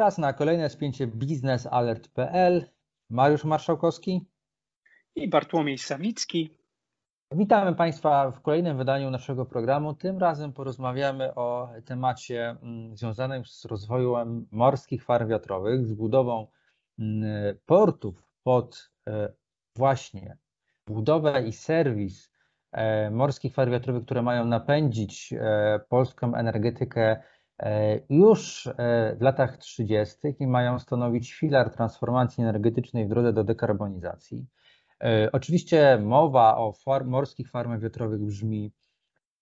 Czas 0.00 0.18
na 0.18 0.32
kolejne 0.32 0.70
spięcie 0.70 1.06
biznesalert.pl. 1.06 2.66
Mariusz 3.10 3.44
Marszałkowski 3.44 4.26
i 5.14 5.28
Bartłomiej 5.28 5.78
Sawicki. 5.78 6.58
Witamy 7.32 7.74
Państwa 7.74 8.30
w 8.30 8.40
kolejnym 8.40 8.76
wydaniu 8.76 9.10
naszego 9.10 9.46
programu. 9.46 9.94
Tym 9.94 10.18
razem 10.18 10.52
porozmawiamy 10.52 11.34
o 11.34 11.68
temacie 11.84 12.56
mm, 12.62 12.96
związanym 12.96 13.44
z 13.44 13.64
rozwojem 13.64 14.46
morskich 14.50 15.04
farm 15.04 15.28
wiatrowych, 15.28 15.86
z 15.86 15.92
budową 15.92 16.46
mm, 16.98 17.56
portów 17.66 18.32
pod 18.42 18.90
e, 19.08 19.32
właśnie 19.76 20.36
budowę 20.86 21.42
i 21.42 21.52
serwis 21.52 22.32
e, 22.72 23.10
morskich 23.10 23.54
farm 23.54 23.72
wiatrowych, 23.72 24.04
które 24.04 24.22
mają 24.22 24.44
napędzić 24.44 25.32
e, 25.32 25.80
polską 25.88 26.34
energetykę 26.34 27.22
już 28.10 28.68
w 29.18 29.20
latach 29.22 29.56
30. 29.56 30.16
i 30.38 30.46
mają 30.46 30.78
stanowić 30.78 31.34
filar 31.34 31.70
transformacji 31.70 32.44
energetycznej 32.44 33.06
w 33.06 33.08
drodze 33.08 33.32
do 33.32 33.44
dekarbonizacji. 33.44 34.46
Oczywiście 35.32 35.98
mowa 36.02 36.56
o 36.56 36.74
morskich 37.04 37.50
farmach 37.50 37.80
wiatrowych 37.80 38.20
brzmi, 38.20 38.72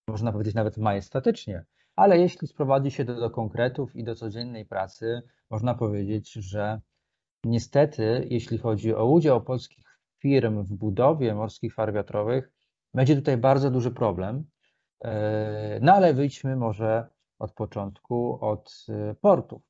można 0.08 0.32
powiedzieć, 0.32 0.54
nawet 0.54 0.76
majestatycznie, 0.76 1.64
ale 1.96 2.18
jeśli 2.18 2.48
sprowadzi 2.48 2.90
się 2.90 3.04
to 3.04 3.14
do 3.14 3.30
konkretów 3.30 3.96
i 3.96 4.04
do 4.04 4.14
codziennej 4.14 4.64
pracy, 4.66 5.22
można 5.50 5.74
powiedzieć, 5.74 6.32
że 6.32 6.80
niestety, 7.44 8.26
jeśli 8.30 8.58
chodzi 8.58 8.94
o 8.94 9.06
udział 9.06 9.42
polskich 9.42 9.98
firm 10.18 10.62
w 10.64 10.72
budowie 10.72 11.34
morskich 11.34 11.74
farm 11.74 11.94
wiatrowych, 11.94 12.52
będzie 12.94 13.16
tutaj 13.16 13.36
bardzo 13.36 13.70
duży 13.70 13.90
problem. 13.90 14.44
No 15.80 15.92
ale 15.92 16.14
wyjdźmy 16.14 16.56
może 16.56 17.06
od 17.38 17.52
początku, 17.52 18.38
od 18.40 18.86
y, 18.88 19.14
portów. 19.14 19.67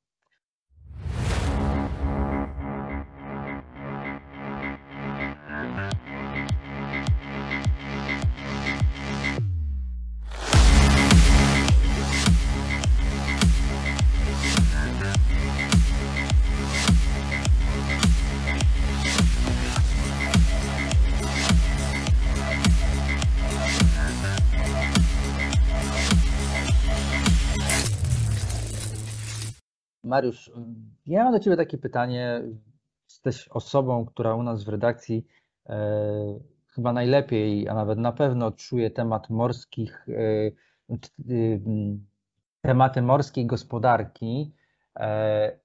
Mariusz, 30.03 30.51
ja 31.05 31.23
mam 31.23 31.33
do 31.33 31.39
Ciebie 31.39 31.57
takie 31.57 31.77
pytanie. 31.77 32.41
Jesteś 33.09 33.47
osobą, 33.47 34.05
która 34.05 34.35
u 34.35 34.43
nas 34.43 34.63
w 34.63 34.69
redakcji 34.69 35.25
e, 35.69 36.39
chyba 36.67 36.93
najlepiej, 36.93 37.69
a 37.69 37.73
nawet 37.73 37.99
na 37.99 38.11
pewno 38.11 38.51
czuje 38.51 38.91
temat 38.91 39.29
morskich, 39.29 40.05
e, 40.09 40.51
e, 40.89 40.99
tematy 42.61 43.01
morskiej 43.01 43.45
gospodarki. 43.45 44.53
E, 44.99 45.59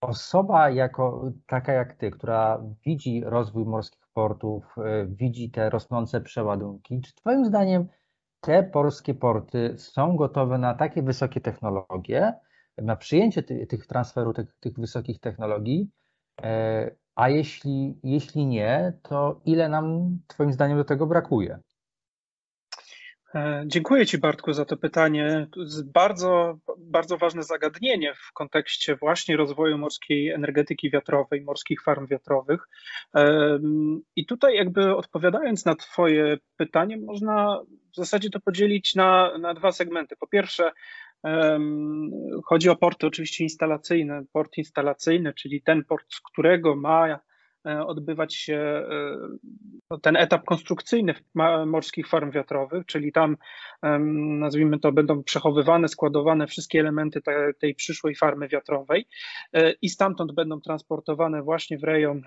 osoba 0.00 0.70
jako 0.70 1.32
taka 1.46 1.72
jak 1.72 1.94
Ty, 1.94 2.10
która 2.10 2.62
widzi 2.86 3.22
rozwój 3.24 3.64
morskich 3.64 4.08
portów, 4.14 4.64
e, 4.78 5.06
widzi 5.06 5.50
te 5.50 5.70
rosnące 5.70 6.20
przeładunki, 6.20 7.00
czy 7.00 7.14
Twoim 7.14 7.44
zdaniem 7.44 7.88
te 8.40 8.62
polskie 8.62 9.14
porty 9.14 9.74
są 9.78 10.16
gotowe 10.16 10.58
na 10.58 10.74
takie 10.74 11.02
wysokie 11.02 11.40
technologie, 11.40 12.34
na 12.80 12.96
przyjęcie 12.96 13.42
tych, 13.42 13.68
tych 13.68 13.86
transferu, 13.86 14.32
tych, 14.32 14.54
tych 14.60 14.72
wysokich 14.78 15.20
technologii, 15.20 15.90
e, 16.42 16.90
a 17.14 17.28
jeśli, 17.28 17.98
jeśli 18.04 18.46
nie, 18.46 18.92
to 19.02 19.40
ile 19.44 19.68
nam 19.68 20.18
Twoim 20.26 20.52
zdaniem 20.52 20.78
do 20.78 20.84
tego 20.84 21.06
brakuje? 21.06 21.58
E, 23.34 23.64
dziękuję 23.66 24.06
Ci 24.06 24.18
Bartku 24.18 24.52
za 24.52 24.64
to 24.64 24.76
pytanie. 24.76 25.46
To 25.52 25.60
bardzo, 25.84 26.58
bardzo 26.78 27.18
ważne 27.18 27.42
zagadnienie 27.42 28.14
w 28.14 28.32
kontekście 28.32 28.96
właśnie 28.96 29.36
rozwoju 29.36 29.78
morskiej 29.78 30.30
energetyki 30.30 30.90
wiatrowej, 30.90 31.40
morskich 31.40 31.82
farm 31.82 32.06
wiatrowych. 32.06 32.68
E, 33.14 33.58
I 34.16 34.26
tutaj 34.26 34.54
jakby 34.54 34.96
odpowiadając 34.96 35.64
na 35.64 35.74
Twoje 35.74 36.38
pytanie, 36.56 36.96
można 36.96 37.60
w 37.92 37.96
zasadzie 37.96 38.30
to 38.30 38.40
podzielić 38.40 38.94
na, 38.94 39.38
na 39.38 39.54
dwa 39.54 39.72
segmenty. 39.72 40.16
Po 40.16 40.26
pierwsze, 40.26 40.70
Chodzi 42.44 42.68
o 42.68 42.76
porty 42.76 43.06
oczywiście 43.06 43.44
instalacyjne. 43.44 44.22
Port 44.32 44.58
instalacyjny, 44.58 45.34
czyli 45.34 45.62
ten 45.62 45.84
port, 45.84 46.06
z 46.14 46.20
którego 46.20 46.76
ma 46.76 47.20
e, 47.66 47.86
odbywać 47.86 48.34
się 48.34 48.56
e, 48.56 49.98
ten 50.02 50.16
etap 50.16 50.44
konstrukcyjny 50.44 51.14
morskich 51.66 52.08
farm 52.08 52.30
wiatrowych, 52.30 52.86
czyli 52.86 53.12
tam, 53.12 53.36
nazwijmy 54.38 54.78
to, 54.78 54.92
będą 54.92 55.22
przechowywane, 55.22 55.88
składowane 55.88 56.46
wszystkie 56.46 56.80
elementy 56.80 57.20
tej 57.60 57.74
przyszłej 57.74 58.14
farmy 58.14 58.48
wiatrowej 58.48 59.06
e, 59.52 59.72
i 59.82 59.88
stamtąd 59.88 60.34
będą 60.34 60.60
transportowane 60.60 61.42
właśnie 61.42 61.78
w 61.78 61.84
rejon 61.84 62.22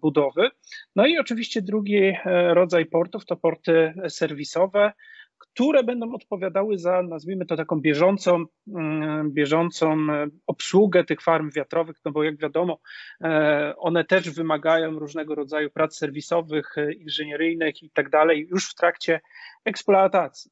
budowy. 0.00 0.50
No 0.96 1.06
i 1.06 1.18
oczywiście 1.18 1.62
drugi 1.62 2.12
rodzaj 2.50 2.86
portów 2.86 3.26
to 3.26 3.36
porty 3.36 3.92
serwisowe, 4.08 4.92
które 5.38 5.84
będą 5.84 6.14
odpowiadały 6.14 6.78
za, 6.78 7.02
nazwijmy 7.02 7.46
to 7.46 7.56
taką 7.56 7.80
bieżącą, 7.80 8.44
mm, 8.74 9.32
bieżącą 9.32 9.92
e, 9.92 10.26
obsługę 10.46 11.04
tych 11.04 11.22
farm 11.22 11.50
wiatrowych, 11.50 11.96
no 12.04 12.12
bo 12.12 12.24
jak 12.24 12.36
wiadomo, 12.36 12.80
e, 13.20 13.74
one 13.76 14.04
też 14.04 14.30
wymagają 14.30 14.98
różnego 14.98 15.34
rodzaju 15.34 15.70
prac 15.70 15.96
serwisowych, 15.96 16.78
e, 16.78 16.92
inżynieryjnych 16.92 17.82
i 17.82 17.90
tak 17.90 18.10
dalej 18.10 18.48
już 18.50 18.70
w 18.70 18.74
trakcie 18.74 19.20
eksploatacji. 19.64 20.50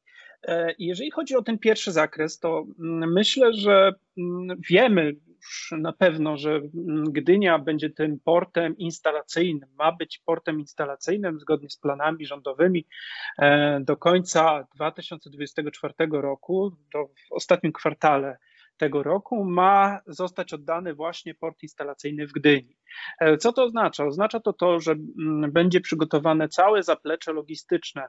Jeżeli 0.79 1.11
chodzi 1.11 1.37
o 1.37 1.43
ten 1.43 1.59
pierwszy 1.59 1.93
zakres, 1.93 2.39
to 2.39 2.65
mm, 2.79 3.13
myślę, 3.13 3.53
że 3.53 3.93
mm, 4.19 4.61
wiemy 4.71 5.13
na 5.73 5.93
pewno, 5.93 6.37
że 6.37 6.61
Gdynia 7.11 7.59
będzie 7.59 7.91
tym 7.91 8.21
portem 8.25 8.77
instalacyjnym, 8.79 9.69
ma 9.79 9.93
być 9.93 10.19
portem 10.19 10.61
instalacyjnym 10.61 11.41
zgodnie 11.41 11.71
z 11.71 11.77
planami 11.77 12.27
rządowymi 12.27 12.87
e, 13.39 13.81
do 13.81 13.97
końca 13.97 14.67
2024 14.75 15.95
roku, 16.11 16.77
do, 16.93 17.07
w 17.07 17.33
ostatnim 17.33 17.73
kwartale 17.73 18.39
tego 18.77 19.03
roku 19.03 19.45
ma 19.45 20.01
zostać 20.07 20.55
oddany 20.55 20.95
właśnie 20.95 21.35
port 21.35 21.63
instalacyjny 21.63 22.27
w 22.27 22.33
Gdyni. 22.33 22.77
E, 23.21 23.37
co 23.37 23.53
to 23.53 23.65
oznacza? 23.65 24.05
Oznacza 24.05 24.41
to 24.41 24.53
to, 24.53 24.81
że 24.81 24.95
będzie 25.53 25.81
przygotowane 25.81 26.49
całe 26.49 26.83
zaplecze 26.83 27.33
logistyczne 27.33 28.09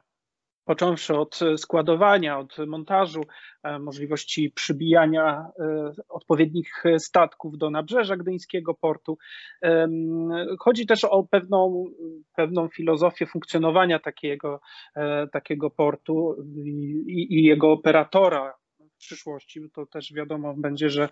począwszy 0.68 1.16
od 1.16 1.40
składowania, 1.56 2.38
od 2.38 2.58
montażu, 2.66 3.20
e, 3.62 3.78
możliwości 3.78 4.50
przybijania 4.54 5.46
e, 5.60 5.92
odpowiednich 6.08 6.84
statków 6.98 7.58
do 7.58 7.70
nabrzeża 7.70 8.16
gdyńskiego 8.16 8.74
portu. 8.74 9.18
Chodzi 10.58 10.86
też 10.86 11.04
o 11.04 11.24
pewną, 11.30 11.84
pewną 12.36 12.68
filozofię 12.68 13.26
funkcjonowania 13.26 13.98
takiego, 13.98 14.60
e, 14.96 15.26
takiego 15.32 15.70
portu 15.70 16.36
i, 17.06 17.26
i 17.30 17.44
jego 17.44 17.72
operatora, 17.72 18.54
przyszłości, 18.98 19.60
to 19.74 19.86
też 19.86 20.12
wiadomo 20.12 20.54
będzie, 20.54 20.90
że, 20.90 21.08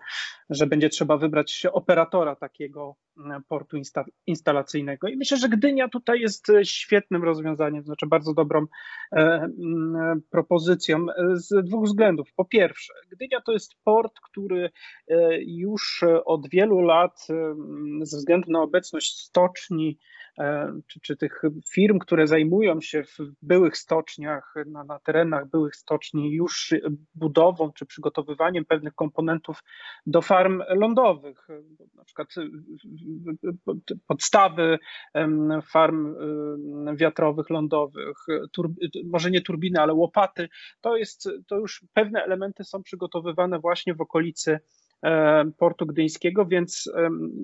że 0.49 0.67
będzie 0.67 0.89
trzeba 0.89 1.17
wybrać 1.17 1.65
operatora 1.71 2.35
takiego 2.35 2.95
mm, 3.17 3.43
portu 3.43 3.77
insta, 3.77 4.05
instalacyjnego. 4.27 5.07
I 5.07 5.17
myślę, 5.17 5.37
że 5.37 5.49
Gdynia 5.49 5.89
tutaj 5.89 6.19
jest 6.19 6.47
świetnym 6.63 7.23
rozwiązaniem, 7.23 7.83
znaczy 7.83 8.07
bardzo 8.07 8.33
dobrą 8.33 8.65
e, 9.11 9.17
mm, 9.17 10.21
propozycją 10.29 11.05
z 11.33 11.65
dwóch 11.65 11.85
względów. 11.85 12.33
Po 12.35 12.45
pierwsze, 12.45 12.93
Gdynia 13.11 13.41
to 13.41 13.51
jest 13.51 13.75
port, 13.83 14.13
który 14.23 14.69
e, 15.07 15.43
już 15.43 16.03
od 16.25 16.49
wielu 16.49 16.81
lat 16.81 17.27
e, 17.29 17.55
ze 18.05 18.17
względu 18.17 18.51
na 18.51 18.61
obecność 18.61 19.19
stoczni 19.19 19.97
E, 20.26 20.26
czy, 20.87 20.99
czy 20.99 21.17
tych 21.17 21.41
firm, 21.73 21.99
które 21.99 22.27
zajmują 22.27 22.81
się 22.81 23.03
w 23.03 23.17
byłych 23.41 23.77
stoczniach, 23.77 24.53
na, 24.65 24.83
na 24.83 24.99
terenach 24.99 25.49
byłych 25.49 25.75
stoczni 25.75 26.31
już 26.31 26.73
budową 27.15 27.71
czy 27.71 27.85
przygotowywaniem 27.85 28.65
pewnych 28.65 28.95
komponentów 28.95 29.63
do 30.05 30.21
farm 30.21 30.63
lądowych, 30.69 31.47
na 31.95 32.03
przykład 32.03 32.27
podstawy 34.07 34.79
farm 35.63 36.15
wiatrowych 36.95 37.49
lądowych, 37.49 38.17
może 39.05 39.31
nie 39.31 39.41
turbiny, 39.41 39.79
ale 39.81 39.93
łopaty, 39.93 40.49
to 40.81 40.97
jest, 40.97 41.29
to 41.47 41.55
już 41.55 41.85
pewne 41.93 42.23
elementy 42.23 42.63
są 42.63 42.83
przygotowywane 42.83 43.59
właśnie 43.59 43.93
w 43.93 44.01
okolicy 44.01 44.59
portu 45.57 45.85
gdyńskiego, 45.85 46.45
więc 46.45 46.91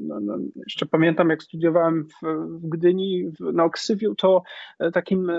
no, 0.08 0.20
no, 0.22 0.38
jeszcze 0.56 0.86
pamiętam, 0.86 1.30
jak 1.30 1.44
studiowałem 1.44 2.04
w, 2.08 2.28
w 2.62 2.70
Gdyni 2.70 3.32
na 3.40 3.64
Oksywiu, 3.64 4.16
to 4.16 4.44
takim 4.94 5.32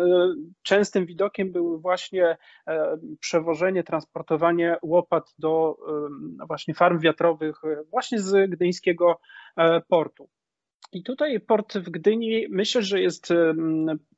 częstym 0.62 1.06
widokiem 1.06 1.52
były 1.52 1.80
właśnie 1.80 2.36
przewożenie, 3.20 3.84
transportowanie 3.84 4.76
łopat 4.82 5.34
do 5.38 5.76
właśnie 6.46 6.74
farm 6.74 6.98
wiatrowych 7.00 7.60
właśnie 7.90 8.18
z 8.18 8.50
gdyńskiego 8.50 9.20
portu. 9.88 10.28
I 10.94 11.02
tutaj 11.02 11.40
port 11.40 11.74
w 11.78 11.90
Gdyni 11.90 12.46
myślę, 12.50 12.82
że 12.82 13.00
jest 13.00 13.28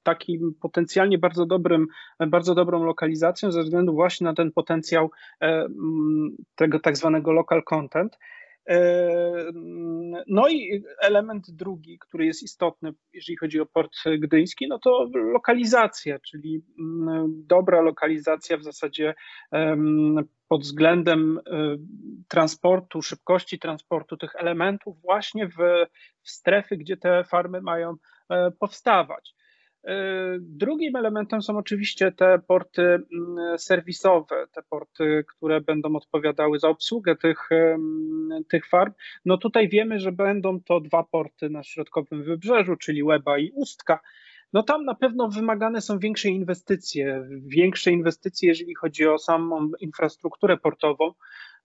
takim 0.03 0.55
potencjalnie 0.61 1.19
bardzo 1.19 1.47
dobrym, 1.47 1.87
bardzo 2.29 2.55
dobrą 2.55 2.85
lokalizacją 2.85 3.53
ze 3.53 3.63
względu 3.63 3.93
właśnie 3.93 4.25
na 4.25 4.35
ten 4.35 4.53
potencjał 4.53 5.11
tego 6.55 6.81
tak 6.81 6.97
zwanego 6.97 7.33
local 7.33 7.63
content. 7.65 8.19
E, 8.69 8.81
no 10.27 10.49
i 10.49 10.83
element 11.01 11.51
drugi, 11.51 11.99
który 11.99 12.27
jest 12.27 12.43
istotny, 12.43 12.93
jeżeli 13.13 13.37
chodzi 13.37 13.61
o 13.61 13.67
port 13.67 13.93
gdyński, 14.19 14.69
no 14.69 14.79
to 14.79 15.09
lokalizacja, 15.15 16.19
czyli 16.19 16.63
dobra 17.29 17.81
lokalizacja 17.81 18.57
w 18.57 18.63
zasadzie 18.63 19.15
pod 20.49 20.63
względem 20.63 21.39
y, 21.39 21.43
transportu, 22.29 23.03
szybkości 23.03 23.59
transportu 23.59 24.17
tych 24.17 24.35
elementów 24.37 25.01
właśnie 25.01 25.49
w, 25.49 25.57
w 26.23 26.31
strefy, 26.31 26.77
gdzie 26.77 26.97
te 26.97 27.25
farmy 27.25 27.61
mają 27.61 27.95
e, 28.31 28.51
powstawać. 28.51 29.35
E, 29.87 30.37
drugim 30.41 30.97
elementem 30.97 31.43
są 31.43 31.59
oczywiście 31.59 32.13
te 32.13 32.39
porty 32.39 32.83
mm, 32.83 33.59
serwisowe, 33.59 34.47
te 34.53 34.63
porty, 34.63 35.25
które 35.29 35.61
będą 35.61 35.97
odpowiadały 35.97 36.59
za 36.59 36.69
obsługę 36.69 37.17
tych, 37.17 37.49
tych 38.49 38.67
farm. 38.67 38.93
No 39.25 39.39
tutaj 39.39 39.69
wiemy, 39.69 40.01
że 40.01 40.13
będą 40.13 40.61
to 40.61 40.81
dwa 40.81 41.05
porty 41.05 41.51
na 41.51 41.63
środkowym 41.63 42.25
wybrzeżu, 42.25 42.77
czyli 42.77 43.03
Łeba 43.03 43.39
i 43.39 43.51
Ustka 43.55 44.01
no 44.53 44.63
tam 44.63 44.85
na 44.85 44.95
pewno 44.95 45.29
wymagane 45.29 45.81
są 45.81 45.99
większe 45.99 46.29
inwestycje, 46.29 47.29
większe 47.47 47.91
inwestycje, 47.91 48.49
jeżeli 48.49 48.75
chodzi 48.75 49.07
o 49.07 49.19
samą 49.19 49.71
infrastrukturę 49.81 50.57
portową. 50.57 51.13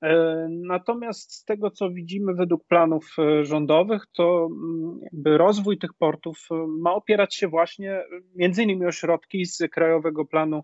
E, 0.02 0.48
natomiast 0.50 1.34
z 1.34 1.46
tego, 1.46 1.72
co 1.72 1.90
widzimy 1.90 2.34
według 2.34 2.68
planów 2.68 3.16
e, 3.20 3.46
rządowych, 3.46 4.06
to 4.14 4.50
mm, 4.52 5.38
rozwój 5.38 5.78
tych 5.78 5.94
portów 5.94 6.48
e, 6.52 6.56
ma 6.80 6.94
opierać 6.94 7.36
się 7.36 7.48
właśnie 7.48 8.04
między 8.36 8.64
innymi 8.64 8.86
o 8.86 8.92
środki 8.92 9.46
z 9.46 9.58
Krajowego 9.72 10.26
Planu 10.26 10.64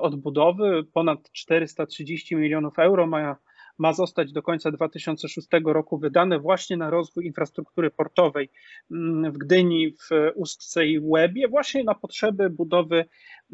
Odbudowy. 0.00 0.84
Ponad 0.92 1.32
430 1.32 2.36
milionów 2.36 2.78
euro 2.78 3.06
ma 3.06 3.36
ma 3.78 3.92
zostać 3.92 4.32
do 4.32 4.42
końca 4.42 4.70
2006 4.70 5.48
roku 5.64 5.98
wydane 5.98 6.38
właśnie 6.38 6.76
na 6.76 6.90
rozwój 6.90 7.26
infrastruktury 7.26 7.90
portowej 7.90 8.50
mm, 8.90 9.32
w 9.32 9.38
Gdyni, 9.38 9.90
w 9.90 10.30
Ustce 10.34 10.86
i 10.86 10.98
Łebie, 10.98 11.48
właśnie 11.48 11.84
na 11.84 11.94
potrzeby 11.94 12.50
budowy 12.50 13.04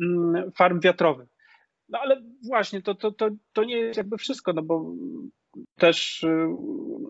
mm, 0.00 0.52
farm 0.52 0.80
wiatrowych. 0.80 1.28
No 1.90 1.98
ale 1.98 2.22
właśnie, 2.48 2.82
to, 2.82 2.94
to, 2.94 3.10
to, 3.12 3.30
to 3.52 3.64
nie 3.64 3.76
jest 3.76 3.96
jakby 3.96 4.16
wszystko, 4.16 4.52
no 4.52 4.62
bo 4.62 4.94
też 5.76 6.22
y, 6.22 6.48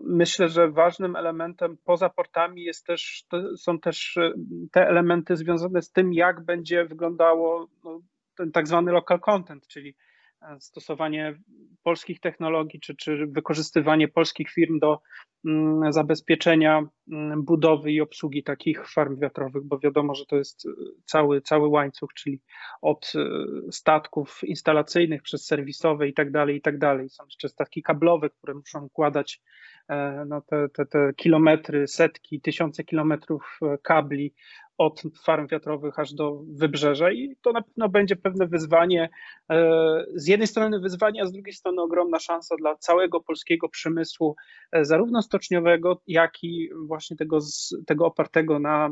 myślę, 0.03 0.49
że 0.49 0.71
ważnym 0.71 1.15
elementem 1.15 1.77
poza 1.85 2.09
portami 2.09 2.63
jest 2.63 2.85
też, 2.85 3.25
są 3.57 3.79
też 3.79 4.17
y, 4.17 4.33
te 4.71 4.87
elementy 4.87 5.35
związane 5.35 5.81
z 5.81 5.91
tym, 5.91 6.13
jak 6.13 6.45
będzie 6.45 6.85
wyglądało 6.85 7.67
no, 7.83 7.99
ten 8.37 8.51
tak 8.51 8.67
zwany 8.67 8.91
local 8.91 9.19
content, 9.19 9.67
czyli 9.67 9.95
stosowanie 10.59 11.39
polskich 11.83 12.19
technologii 12.19 12.79
czy, 12.79 12.95
czy 12.95 13.27
wykorzystywanie 13.27 14.07
polskich 14.07 14.49
firm 14.49 14.79
do 14.79 14.99
zabezpieczenia 15.89 16.83
mm, 17.11 17.43
budowy 17.43 17.91
i 17.91 18.01
obsługi 18.01 18.43
takich 18.43 18.89
farm 18.89 19.19
wiatrowych, 19.19 19.63
bo 19.63 19.79
wiadomo, 19.79 20.15
że 20.15 20.25
to 20.25 20.35
jest 20.35 20.65
y, 20.65 20.69
cały, 21.05 21.41
cały 21.41 21.67
łańcuch, 21.67 22.13
czyli 22.13 22.41
od 22.81 23.13
y, 23.15 23.71
statków 23.71 24.39
instalacyjnych 24.43 25.21
przez 25.21 25.45
serwisowe 25.45 26.07
i 26.07 26.13
tak 26.13 26.31
dalej, 26.31 26.55
i 26.57 26.61
tak 26.61 26.77
dalej. 26.77 27.09
Są 27.09 27.23
jeszcze 27.25 27.49
statki 27.49 27.83
kablowe, 27.83 28.29
które 28.29 28.53
muszą 28.53 28.83
układać 28.83 29.41
e, 29.89 30.25
no, 30.27 30.41
te, 30.41 30.69
te, 30.69 30.85
te 30.85 31.13
kilometry, 31.15 31.87
setki, 31.87 32.41
tysiące 32.41 32.83
kilometrów 32.83 33.59
e, 33.61 33.77
kabli 33.77 34.33
od 34.81 35.01
farm 35.23 35.47
wiatrowych 35.47 35.99
aż 35.99 36.13
do 36.13 36.41
wybrzeża 36.53 37.11
i 37.11 37.35
to 37.41 37.51
na 37.51 37.61
pewno 37.61 37.89
będzie 37.89 38.15
pewne 38.15 38.47
wyzwanie, 38.47 39.09
e, 39.49 40.05
z 40.15 40.27
jednej 40.27 40.47
strony 40.47 40.79
wyzwanie, 40.79 41.21
a 41.21 41.25
z 41.25 41.31
drugiej 41.31 41.53
strony 41.53 41.81
ogromna 41.81 42.19
szansa 42.19 42.55
dla 42.55 42.75
całego 42.75 43.21
polskiego 43.21 43.69
przemysłu, 43.69 44.35
e, 44.71 44.85
zarówno 44.85 45.21
stoczniowego, 45.31 46.01
jak 46.07 46.43
i 46.43 46.69
właśnie 46.87 47.17
tego, 47.17 47.39
tego 47.85 48.05
opartego 48.05 48.59
na, 48.59 48.89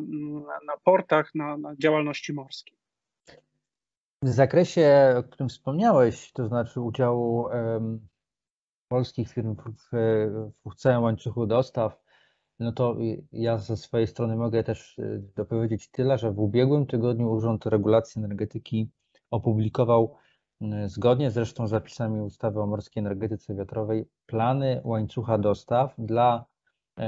na 0.68 0.78
portach, 0.84 1.36
na, 1.36 1.58
na 1.58 1.76
działalności 1.76 2.34
morskiej. 2.34 2.78
W 4.24 4.30
zakresie, 4.30 5.16
o 5.18 5.24
którym 5.24 5.50
wspomniałeś, 5.50 6.32
to 6.32 6.48
znaczy 6.48 6.82
udziału 6.82 7.42
um, 7.42 8.08
polskich 8.88 9.30
firm 9.30 9.56
w, 9.56 9.96
w 10.72 10.76
całym 10.76 11.04
łańcuchu 11.04 11.46
dostaw, 11.46 12.02
no 12.60 12.72
to 12.72 12.98
ja 13.32 13.58
ze 13.58 13.78
swojej 13.78 14.08
strony 14.08 14.36
mogę 14.36 14.64
też 14.64 15.00
y, 15.00 15.24
dopowiedzieć 15.36 15.92
tyle, 15.92 16.18
że 16.18 16.32
w 16.32 16.40
ubiegłym 16.40 16.86
tygodniu 16.86 17.32
Urząd 17.32 17.66
Regulacji 17.66 18.20
Energetyki 18.20 18.90
opublikował 19.32 20.18
zgodnie 20.86 21.32
zresztą 21.32 21.68
z 21.68 21.70
zapisami 21.70 22.22
ustawy 22.22 22.62
o 22.62 22.68
morskiej 22.68 23.02
energetyce 23.02 23.56
wiatrowej 23.56 24.06
plany 24.26 24.82
łańcucha 24.84 25.38
dostaw 25.38 25.94
dla 25.98 26.46
y, 27.00 27.04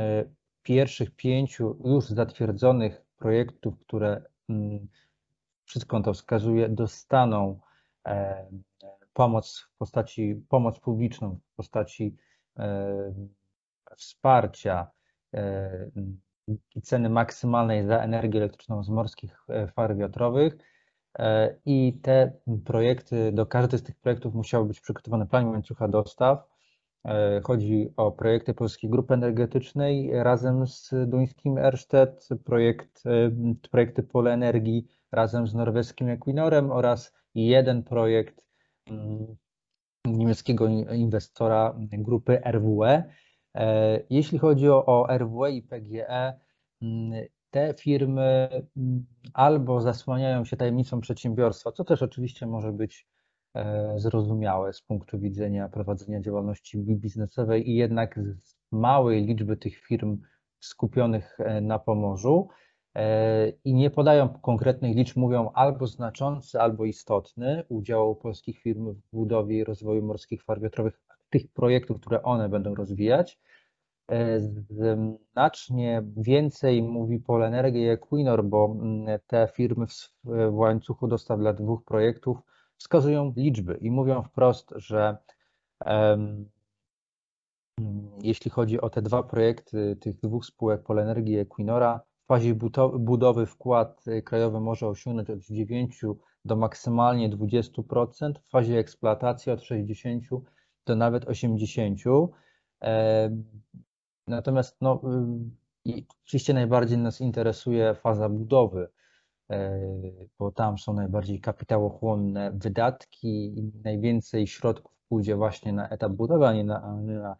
pierwszych 0.63 1.15
pięciu 1.15 1.77
już 1.85 2.05
zatwierdzonych 2.05 3.05
projektów, 3.17 3.79
które 3.79 4.23
mm, 4.49 4.87
wszystko 5.63 6.01
to 6.01 6.13
wskazuje, 6.13 6.69
dostaną 6.69 7.59
e, 8.07 8.45
pomoc 9.13 9.67
w 9.75 9.77
postaci, 9.77 10.45
pomoc 10.49 10.79
publiczną 10.79 11.39
w 11.53 11.55
postaci 11.55 12.15
e, 12.57 13.13
wsparcia 13.97 14.91
E, 15.33 15.89
i 16.75 16.81
ceny 16.81 17.09
maksymalnej 17.09 17.85
za 17.85 17.99
energię 17.99 18.39
elektryczną 18.39 18.83
z 18.83 18.89
morskich 18.89 19.45
farm 19.73 19.97
wiatrowych. 19.97 20.57
E, 21.19 21.55
I 21.65 21.99
te 22.01 22.31
projekty, 22.65 23.31
do 23.31 23.45
każdej 23.45 23.79
z 23.79 23.83
tych 23.83 23.95
projektów 23.95 24.33
musiał 24.33 24.65
być 24.65 24.81
przygotowany 24.81 25.27
plan 25.27 25.47
łańcucha 25.47 25.87
dostaw. 25.87 26.51
Chodzi 27.43 27.93
o 27.97 28.11
projekty 28.11 28.53
Polskiej 28.53 28.89
Grupy 28.89 29.13
Energetycznej 29.13 30.09
razem 30.13 30.67
z 30.67 30.93
duńskim 31.07 31.57
Ersted, 31.57 32.29
projekt, 32.45 33.03
projekty 33.71 34.03
Pole 34.03 34.33
Energii 34.33 34.87
razem 35.11 35.47
z 35.47 35.53
norweskim 35.53 36.09
Equinorem 36.09 36.71
oraz 36.71 37.13
jeden 37.35 37.83
projekt 37.83 38.45
mm, 38.87 39.35
niemieckiego 40.05 40.67
inwestora 40.93 41.75
grupy 41.91 42.41
RWE. 42.45 43.03
E, 43.55 43.99
jeśli 44.09 44.39
chodzi 44.39 44.69
o, 44.69 44.85
o 44.85 45.17
RWE 45.17 45.51
i 45.51 45.61
PGE, 45.61 46.39
mm, 46.81 47.25
te 47.51 47.73
firmy 47.73 48.49
mm, 48.77 49.05
albo 49.33 49.81
zasłaniają 49.81 50.45
się 50.45 50.57
tajemnicą 50.57 51.01
przedsiębiorstwa, 51.01 51.71
co 51.71 51.83
też 51.83 52.01
oczywiście 52.01 52.47
może 52.47 52.71
być 52.71 53.07
e, 53.55 53.93
zrozumiałe 53.99 54.73
z 54.73 54.81
punktu 54.81 55.19
widzenia 55.19 55.69
prowadzenia 55.69 56.21
działalności 56.21 56.77
biznesowej 56.77 57.69
i 57.69 57.75
jednak 57.75 58.19
z 58.41 58.55
małej 58.71 59.25
liczby 59.25 59.57
tych 59.57 59.77
firm 59.77 60.21
skupionych 60.59 61.39
e, 61.39 61.61
na 61.61 61.79
Pomorzu 61.79 62.47
i 63.63 63.73
nie 63.73 63.89
podają 63.89 64.29
konkretnych 64.29 64.95
liczb, 64.95 65.17
mówią 65.17 65.51
albo 65.53 65.87
znaczący, 65.87 66.61
albo 66.61 66.85
istotny 66.85 67.63
udział 67.69 68.15
polskich 68.15 68.59
firm 68.59 68.93
w 68.93 69.01
budowie 69.13 69.57
i 69.57 69.63
rozwoju 69.63 70.01
morskich 70.01 70.43
farm 70.43 70.61
wiatrowych 70.61 71.01
tych 71.29 71.47
projektów, 71.53 72.01
które 72.01 72.23
one 72.23 72.49
będą 72.49 72.75
rozwijać. 72.75 73.39
E, 74.11 74.39
znacznie 75.33 76.03
więcej 76.17 76.83
mówi 76.83 77.19
Polenergia 77.19 77.81
i 77.81 77.87
Equinor, 77.87 78.43
bo 78.45 78.75
te 79.27 79.47
firmy 79.53 79.85
w 80.23 80.55
łańcuchu 80.55 81.07
dostaw 81.07 81.39
dla 81.39 81.53
dwóch 81.53 81.83
projektów 81.83 82.37
wskazują 82.77 83.33
liczby 83.35 83.77
i 83.81 83.91
mówią 83.91 84.23
wprost, 84.23 84.73
że 84.75 85.17
um, 85.85 86.49
jeśli 88.21 88.51
chodzi 88.51 88.81
o 88.81 88.89
te 88.89 89.01
dwa 89.01 89.23
projekty 89.23 89.95
tych 89.95 90.19
dwóch 90.19 90.45
spółek 90.45 90.83
Polenergii 90.83 91.33
i 91.33 91.39
Equinora, 91.39 92.01
w 92.23 92.27
fazie 92.27 92.55
budowy 92.99 93.45
wkład 93.45 94.05
krajowy 94.25 94.59
może 94.59 94.87
osiągnąć 94.87 95.29
od 95.29 95.39
9 95.39 96.01
do 96.45 96.55
maksymalnie 96.55 97.29
20%, 97.29 98.33
w 98.39 98.49
fazie 98.49 98.77
eksploatacji 98.77 99.51
od 99.51 99.63
60 99.63 100.23
to 100.83 100.95
nawet 100.95 101.25
80. 101.25 101.99
Natomiast 104.27 104.77
no, 104.81 105.01
y, 105.87 106.03
oczywiście 106.25 106.53
najbardziej 106.53 106.97
nas 106.97 107.21
interesuje 107.21 107.95
faza 107.95 108.29
budowy, 108.29 108.89
e, 109.49 109.79
bo 110.39 110.51
tam 110.51 110.77
są 110.77 110.93
najbardziej 110.93 111.41
kapitałochłonne 111.41 112.51
wydatki 112.51 113.59
i 113.59 113.71
najwięcej 113.83 114.47
środków 114.47 114.91
pójdzie 115.09 115.35
właśnie 115.35 115.73
na 115.73 115.89
etap 115.89 116.11
budowy, 116.11 116.47
a 116.47 116.53
nie 116.53 116.63
na, 116.63 116.95
na 117.01 117.35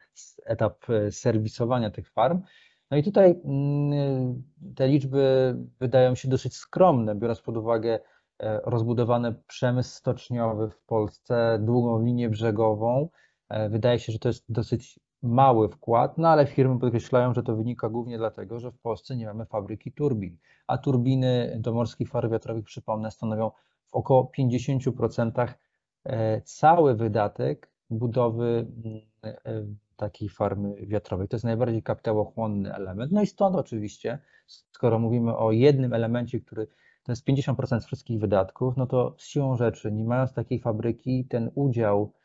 etap 0.45 0.85
serwisowania 1.11 1.91
tych 1.91 2.09
farm. 2.09 2.41
No 2.91 2.97
i 2.97 3.03
tutaj 3.03 3.41
mm, 3.45 4.43
te 4.75 4.87
liczby 4.87 5.55
wydają 5.79 6.15
się 6.15 6.27
dosyć 6.27 6.55
skromne, 6.55 7.15
biorąc 7.15 7.41
pod 7.41 7.57
uwagę 7.57 7.99
e, 8.39 8.61
rozbudowany 8.65 9.35
przemysł 9.47 9.97
stoczniowy 9.97 10.69
w 10.69 10.81
Polsce, 10.81 11.59
długą 11.61 12.05
linię 12.05 12.29
brzegową. 12.29 13.09
E, 13.49 13.69
wydaje 13.69 13.99
się, 13.99 14.11
że 14.11 14.19
to 14.19 14.29
jest 14.29 14.45
dosyć 14.49 14.99
mały 15.23 15.69
wkład, 15.69 16.17
no 16.17 16.29
ale 16.29 16.45
firmy 16.45 16.79
podkreślają, 16.79 17.33
że 17.33 17.43
to 17.43 17.55
wynika 17.55 17.89
głównie 17.89 18.17
dlatego, 18.17 18.59
że 18.59 18.71
w 18.71 18.79
Polsce 18.79 19.15
nie 19.15 19.25
mamy 19.25 19.45
fabryki 19.45 19.91
turbin, 19.91 20.37
a 20.67 20.77
turbiny 20.77 21.57
do 21.59 21.73
morskich 21.73 22.09
farm 22.09 22.31
wiatrowych, 22.31 22.65
przypomnę, 22.65 23.11
stanowią 23.11 23.51
w 23.85 23.95
około 23.95 24.31
50% 24.37 25.47
e, 26.05 26.41
cały 26.41 26.95
wydatek 26.95 27.71
budowy 27.89 28.67
mm, 28.85 29.77
takiej 29.95 30.29
farmy 30.29 30.75
wiatrowej. 30.85 31.27
To 31.27 31.35
jest 31.35 31.45
najbardziej 31.45 31.83
kapitałochłonny 31.83 32.75
element. 32.75 33.11
No 33.11 33.21
i 33.21 33.27
stąd 33.27 33.55
oczywiście, 33.55 34.19
skoro 34.47 34.99
mówimy 34.99 35.37
o 35.37 35.51
jednym 35.51 35.93
elemencie, 35.93 36.39
który 36.39 36.67
to 37.03 37.11
jest 37.11 37.27
50% 37.27 37.79
wszystkich 37.85 38.19
wydatków, 38.19 38.77
no 38.77 38.87
to 38.87 39.15
z 39.17 39.25
siłą 39.25 39.57
rzeczy, 39.57 39.91
nie 39.91 40.05
mając 40.05 40.33
takiej 40.33 40.59
fabryki, 40.59 41.25
ten 41.25 41.51
udział 41.55 42.13
e, 42.13 42.20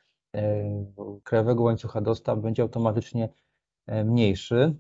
krajowego 1.25 1.63
łańcucha 1.63 2.01
dostaw 2.01 2.39
będzie 2.39 2.63
automatycznie 2.63 3.29
e, 3.87 4.05
mniejszy. 4.05 4.77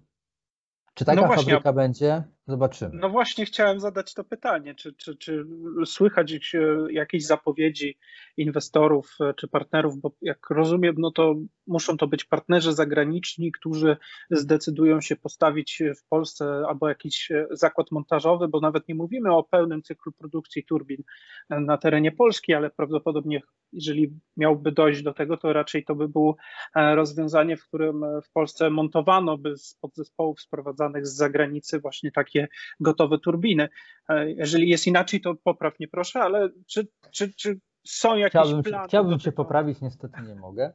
Czy 0.94 1.04
taka 1.04 1.20
no 1.20 1.26
właśnie, 1.26 1.52
fabryka 1.52 1.72
będzie? 1.72 2.24
Zobaczymy. 2.46 2.90
No 2.94 3.10
właśnie 3.10 3.44
chciałem 3.44 3.80
zadać 3.80 4.14
to 4.14 4.24
pytanie, 4.24 4.74
czy, 4.74 4.92
czy, 4.92 5.16
czy 5.16 5.46
słychać 5.84 6.50
jakieś 6.90 7.26
zapowiedzi 7.26 7.98
inwestorów 8.36 9.18
czy 9.36 9.48
partnerów, 9.48 10.00
bo 10.00 10.10
jak 10.22 10.50
rozumiem, 10.50 10.94
no 10.98 11.10
to 11.10 11.34
muszą 11.66 11.96
to 11.96 12.06
być 12.06 12.24
partnerzy 12.24 12.72
zagraniczni, 12.72 13.52
którzy 13.52 13.96
zdecydują 14.30 15.00
się 15.00 15.16
postawić 15.16 15.82
w 15.98 16.08
Polsce 16.08 16.62
albo 16.68 16.88
jakiś 16.88 17.32
zakład 17.50 17.90
montażowy, 17.90 18.48
bo 18.48 18.60
nawet 18.60 18.88
nie 18.88 18.94
mówimy 18.94 19.34
o 19.34 19.44
pełnym 19.44 19.82
cyklu 19.82 20.12
produkcji 20.12 20.64
turbin 20.64 21.02
na 21.50 21.78
terenie 21.78 22.12
Polski, 22.12 22.54
ale 22.54 22.70
prawdopodobnie 22.70 23.42
jeżeli 23.76 24.10
miałby 24.36 24.72
dojść 24.72 25.02
do 25.02 25.14
tego, 25.14 25.36
to 25.36 25.52
raczej 25.52 25.84
to 25.84 25.94
by 25.94 26.08
było 26.08 26.36
rozwiązanie, 26.74 27.56
w 27.56 27.66
którym 27.68 28.04
w 28.22 28.32
Polsce 28.32 28.70
montowano 28.70 29.38
by 29.38 29.56
z 29.56 29.74
podzespołów 29.74 30.40
sprowadzanych 30.40 31.06
z 31.06 31.16
zagranicy 31.16 31.80
właśnie 31.80 32.12
takie 32.12 32.48
gotowe 32.80 33.18
turbiny. 33.18 33.68
E, 34.08 34.30
jeżeli 34.30 34.68
jest 34.68 34.86
inaczej, 34.86 35.20
to 35.20 35.34
popraw 35.34 35.78
nie 35.80 35.88
proszę, 35.88 36.20
ale 36.20 36.50
czy, 36.66 36.88
czy, 37.10 37.34
czy 37.34 37.60
są 37.86 38.16
jakieś 38.16 38.42
chciałbym, 38.42 38.62
plany? 38.62 38.88
Chciałbym 38.88 39.20
się 39.20 39.32
poprawić, 39.32 39.80
niestety 39.80 40.22
nie 40.28 40.34
mogę. 40.34 40.72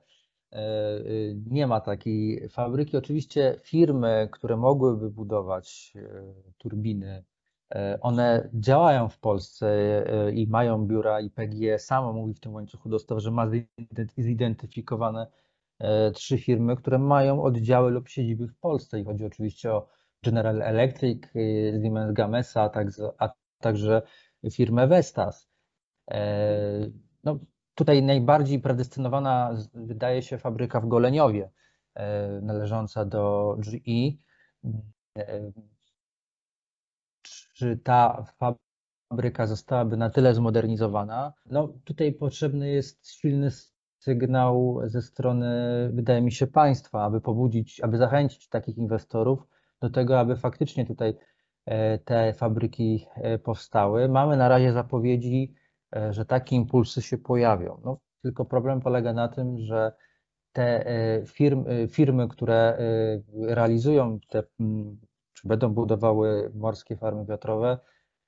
E, 0.52 0.58
e, 0.58 1.02
nie 1.46 1.68
ma 1.68 1.82
takiej 1.82 2.50
fabryki. 2.50 2.98
Oczywiście 2.98 3.56
firmy, 3.64 4.30
które 4.32 4.58
mogłyby 4.58 5.10
budować 5.10 5.94
turbiny, 6.58 7.24
one 8.02 8.50
działają 8.54 9.10
w 9.10 9.20
Polsce 9.20 9.76
i 10.34 10.48
mają 10.48 10.88
biura 10.88 11.22
i 11.22 11.30
PGE 11.30 11.80
samo 11.80 12.14
mówi 12.14 12.34
w 12.34 12.40
tym 12.40 12.54
łańcuchu 12.54 12.90
dostaw, 12.90 13.20
że 13.20 13.32
ma 13.32 13.48
zidentyfikowane 14.18 15.28
trzy 16.14 16.38
firmy, 16.38 16.76
które 16.76 17.00
mają 17.00 17.44
oddziały 17.44 17.92
lub 17.92 18.10
siedziby 18.10 18.48
w 18.48 18.56
Polsce 18.60 19.00
i 19.00 19.06
chodzi 19.06 19.26
oczywiście 19.26 19.74
o 19.74 19.88
General 20.24 20.62
Electric, 20.62 21.24
Siemens 21.82 22.14
Gamesa, 22.14 22.70
a 23.18 23.30
także, 23.60 24.02
firmę 24.52 24.88
Vestas. 24.88 25.50
E, 26.12 26.92
no, 27.24 27.40
tutaj 27.76 28.04
najbardziej 28.04 28.60
predestynowana 28.60 29.58
wydaje 29.74 30.22
się 30.22 30.38
fabryka 30.38 30.82
w 30.82 30.88
Goleniowie, 30.88 31.52
e, 31.94 32.42
należąca 32.42 33.06
do 33.06 33.56
GE. 33.60 34.18
Czy 37.54 37.78
ta 37.78 38.26
fabryka 39.10 39.48
zostałaby 39.48 39.98
na 39.98 40.10
tyle 40.10 40.34
zmodernizowana? 40.34 41.34
No, 41.46 41.74
tutaj 41.84 42.14
potrzebny 42.14 42.70
jest 42.70 43.08
silny 43.08 43.52
sygnał 44.02 44.82
ze 44.86 45.02
strony, 45.02 45.48
wydaje 45.94 46.22
mi 46.22 46.32
się, 46.32 46.48
państwa, 46.48 47.04
aby 47.04 47.22
pobudzić, 47.22 47.82
aby 47.82 47.98
zachęcić 47.98 48.50
takich 48.50 48.78
inwestorów 48.78 49.48
do 49.82 49.90
tego, 49.90 50.20
aby 50.20 50.36
faktycznie 50.36 50.86
tutaj 50.86 51.18
e, 51.66 52.00
te 52.00 52.34
fabryki 52.34 53.06
e, 53.16 53.40
powstały. 53.40 54.10
Mamy 54.10 54.38
na 54.38 54.50
razie 54.50 54.74
zapowiedzi, 54.74 55.54
e, 55.96 56.14
że 56.14 56.26
takie 56.26 56.56
impulsy 56.56 57.02
się 57.02 57.18
pojawią. 57.18 57.82
No, 57.86 57.98
tylko 58.22 58.46
problem 58.46 58.82
polega 58.82 59.14
na 59.14 59.28
tym, 59.28 59.60
że 59.60 59.92
te 60.54 60.86
firmy, 61.28 61.88
firmy 61.88 62.28
które 62.28 62.78
realizują 63.34 64.20
te, 64.30 64.44
czy 65.42 65.48
będą 65.48 65.74
budowały 65.74 66.52
morskie 66.56 66.98
farmy 66.98 67.26
wiatrowe, 67.26 67.78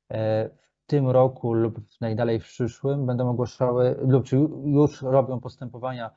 w 0.09 0.85
tym 0.85 1.09
roku 1.09 1.53
lub 1.53 1.79
najdalej 2.01 2.39
w 2.39 2.43
przyszłym 2.43 3.05
będą 3.05 3.29
ogłaszały, 3.29 3.95
lub 4.07 4.25
czy 4.25 4.35
już 4.65 5.01
robią 5.01 5.39
postępowania 5.39 6.11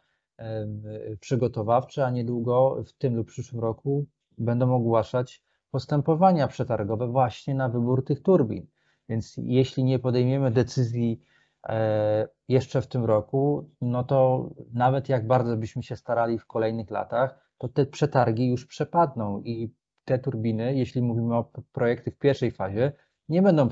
przygotowawcze, 1.21 2.07
a 2.07 2.11
niedługo 2.11 2.83
w 2.87 2.93
tym 2.93 3.17
lub 3.17 3.27
przyszłym 3.27 3.61
roku 3.63 4.07
będą 4.39 4.75
ogłaszać 4.75 5.43
postępowania 5.71 6.49
przetargowe 6.49 7.07
właśnie 7.07 7.55
na 7.55 7.69
wybór 7.69 8.05
tych 8.05 8.23
turbin. 8.23 8.67
Więc 9.09 9.35
jeśli 9.37 9.85
nie 9.85 9.99
podejmiemy 9.99 10.51
decyzji 10.51 11.23
e, 11.69 12.29
jeszcze 12.49 12.83
w 12.83 12.87
tym 12.87 13.05
roku, 13.05 13.71
no 13.81 14.05
to 14.05 14.51
nawet 14.73 15.09
jak 15.09 15.27
bardzo 15.27 15.57
byśmy 15.57 15.83
się 15.83 15.97
starali 15.97 16.39
w 16.39 16.47
kolejnych 16.47 16.91
latach, 16.91 17.51
to 17.59 17.69
te 17.69 17.87
przetargi 17.87 18.49
już 18.49 18.67
przepadną 18.67 19.41
i 19.41 19.75
te 20.07 20.19
turbiny, 20.19 20.75
jeśli 20.75 21.03
mówimy 21.03 21.37
o 21.37 21.51
projektach 21.73 22.15
w 22.15 22.19
pierwszej 22.19 22.51
fazie, 22.51 22.93
nie 23.29 23.43
będą 23.43 23.69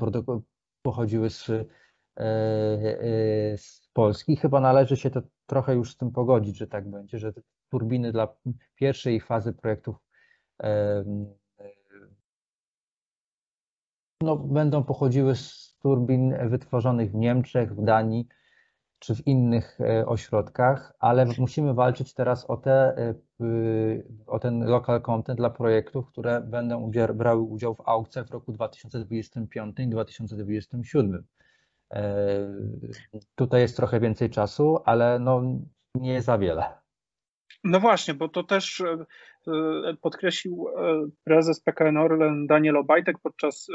pochodziły 0.81 1.29
z, 1.29 1.49
e, 1.49 1.63
e, 2.19 3.57
z 3.57 3.89
Polski. 3.93 4.35
Chyba 4.35 4.59
należy 4.59 4.97
się 4.97 5.09
to 5.09 5.21
trochę 5.45 5.75
już 5.75 5.91
z 5.91 5.97
tym 5.97 6.11
pogodzić, 6.11 6.57
że 6.57 6.67
tak 6.67 6.89
będzie, 6.89 7.19
że 7.19 7.33
turbiny 7.69 8.11
dla 8.11 8.35
pierwszej 8.75 9.19
fazy 9.19 9.53
projektów 9.53 9.95
no, 14.21 14.35
będą 14.37 14.83
pochodziły 14.83 15.35
z 15.35 15.77
turbin 15.81 16.49
wytworzonych 16.49 17.11
w 17.11 17.15
Niemczech, 17.15 17.75
w 17.75 17.83
Danii 17.83 18.27
czy 18.99 19.15
w 19.15 19.27
innych 19.27 19.81
e, 19.81 20.05
ośrodkach, 20.05 20.93
ale 20.99 21.25
musimy 21.37 21.73
walczyć 21.73 22.13
teraz 22.13 22.49
o, 22.49 22.57
te, 22.57 22.95
o 24.35 24.39
ten 24.39 24.65
local 24.65 25.01
content 25.01 25.37
dla 25.37 25.49
projektów, 25.49 26.07
które 26.07 26.41
będą 26.41 26.91
brały 27.13 27.41
udział 27.41 27.75
w 27.75 27.81
aukcjach 27.85 28.27
w 28.27 28.31
roku 28.31 28.51
2025 28.51 29.79
i 29.79 29.87
2027. 29.87 31.23
E, 31.93 32.03
tutaj 33.35 33.61
jest 33.61 33.77
trochę 33.77 33.99
więcej 33.99 34.29
czasu, 34.29 34.79
ale 34.85 35.19
no 35.19 35.43
nie 35.95 36.21
za 36.21 36.37
wiele. 36.37 36.63
No 37.63 37.79
właśnie, 37.79 38.13
bo 38.13 38.29
to 38.29 38.43
też 38.43 38.83
podkreślił 40.01 40.67
prezes 41.23 41.61
PKN 41.61 41.97
Orlen 41.97 42.47
Daniel 42.47 42.77
Obajtek 42.77 43.17
podczas 43.23 43.67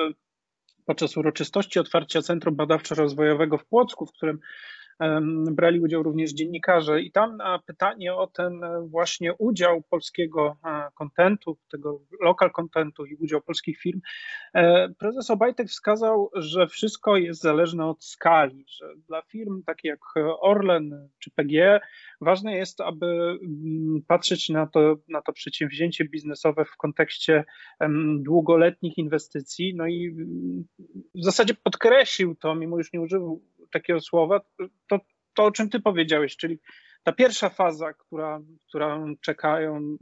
podczas 0.85 1.17
uroczystości 1.17 1.79
otwarcia 1.79 2.23
Centrum 2.23 2.57
Badawczo-Rozwojowego 2.57 3.59
w 3.59 3.67
Płocku, 3.67 4.07
w 4.07 4.13
którym 4.13 4.39
brali 5.51 5.81
udział 5.81 6.03
również 6.03 6.33
dziennikarze. 6.33 7.01
I 7.01 7.13
tam 7.13 7.37
na 7.37 7.59
pytanie 7.59 8.15
o 8.15 8.27
ten 8.27 8.65
e, 8.65 8.87
właśnie 8.89 9.35
udział 9.35 9.83
polskiego 9.83 10.57
e, 10.65 10.89
kontentu, 10.95 11.57
tego 11.71 12.01
lokal 12.21 12.51
kontentu 12.51 13.07
i 13.07 13.15
udział 13.15 13.41
polskich 13.41 13.79
firm, 13.79 14.01
e, 14.55 14.89
prezes 14.89 15.31
Obajtek 15.31 15.69
wskazał, 15.69 16.31
że 16.35 16.67
wszystko 16.67 17.17
jest 17.17 17.41
zależne 17.41 17.87
od 17.87 18.05
skali, 18.05 18.65
że 18.69 18.85
dla 19.09 19.23
firm 19.23 19.63
takich 19.63 19.89
jak 19.89 20.01
Orlen 20.41 21.09
czy 21.19 21.31
PGE 21.31 21.81
ważne 22.21 22.57
jest, 22.57 22.81
aby 22.81 23.07
mm, 23.07 24.03
patrzeć 24.07 24.49
na 24.49 24.67
to, 24.67 24.97
na 25.09 25.23
to 25.23 25.33
przedsięwzięcie 25.33 26.05
biznesowe 26.05 26.65
w 26.65 26.77
kontekście 26.77 27.45
długoletnich 28.19 28.99
inwestycji. 28.99 29.75
No 29.77 29.87
i 29.87 30.07
mm, 30.07 30.65
w 31.15 31.25
zasadzie 31.25 31.55
podkreślił 31.55 32.35
to, 32.35 32.55
mimo 32.55 32.79
już 32.79 32.93
nie 32.93 33.01
użył 33.01 33.43
takiego 33.71 34.01
słowa, 34.01 34.41
to, 34.89 34.99
to 35.35 35.45
o 35.45 35.51
czym 35.51 35.71
ty 35.71 35.81
powiedziałeś, 35.81 36.37
czyli 36.37 36.59
ta 37.03 37.13
pierwsza 37.13 37.49
faza, 37.49 37.93
która, 37.93 38.41
która 38.69 39.05
czekają, 39.21 39.97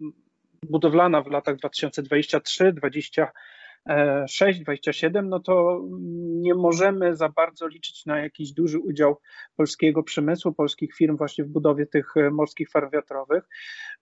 budowlana 0.71 1.23
w 1.23 1.27
latach 1.27 1.57
2023, 1.57 2.73
2026, 2.73 4.61
27, 4.61 5.29
no 5.29 5.41
to 5.41 5.83
nie 6.41 6.55
możemy 6.55 7.17
za 7.17 7.29
bardzo 7.29 7.67
liczyć 7.67 8.07
na 8.07 8.19
jakiś 8.19 8.53
duży 8.53 8.79
udział 8.79 9.21
polskiego 9.57 10.03
przemysłu, 10.03 10.53
polskich 10.53 10.95
firm 10.95 11.17
właśnie 11.17 11.45
w 11.45 11.49
budowie 11.49 11.87
tych 11.87 12.15
morskich 12.33 12.71
farm 12.71 12.91
wiatrowych. 12.91 13.45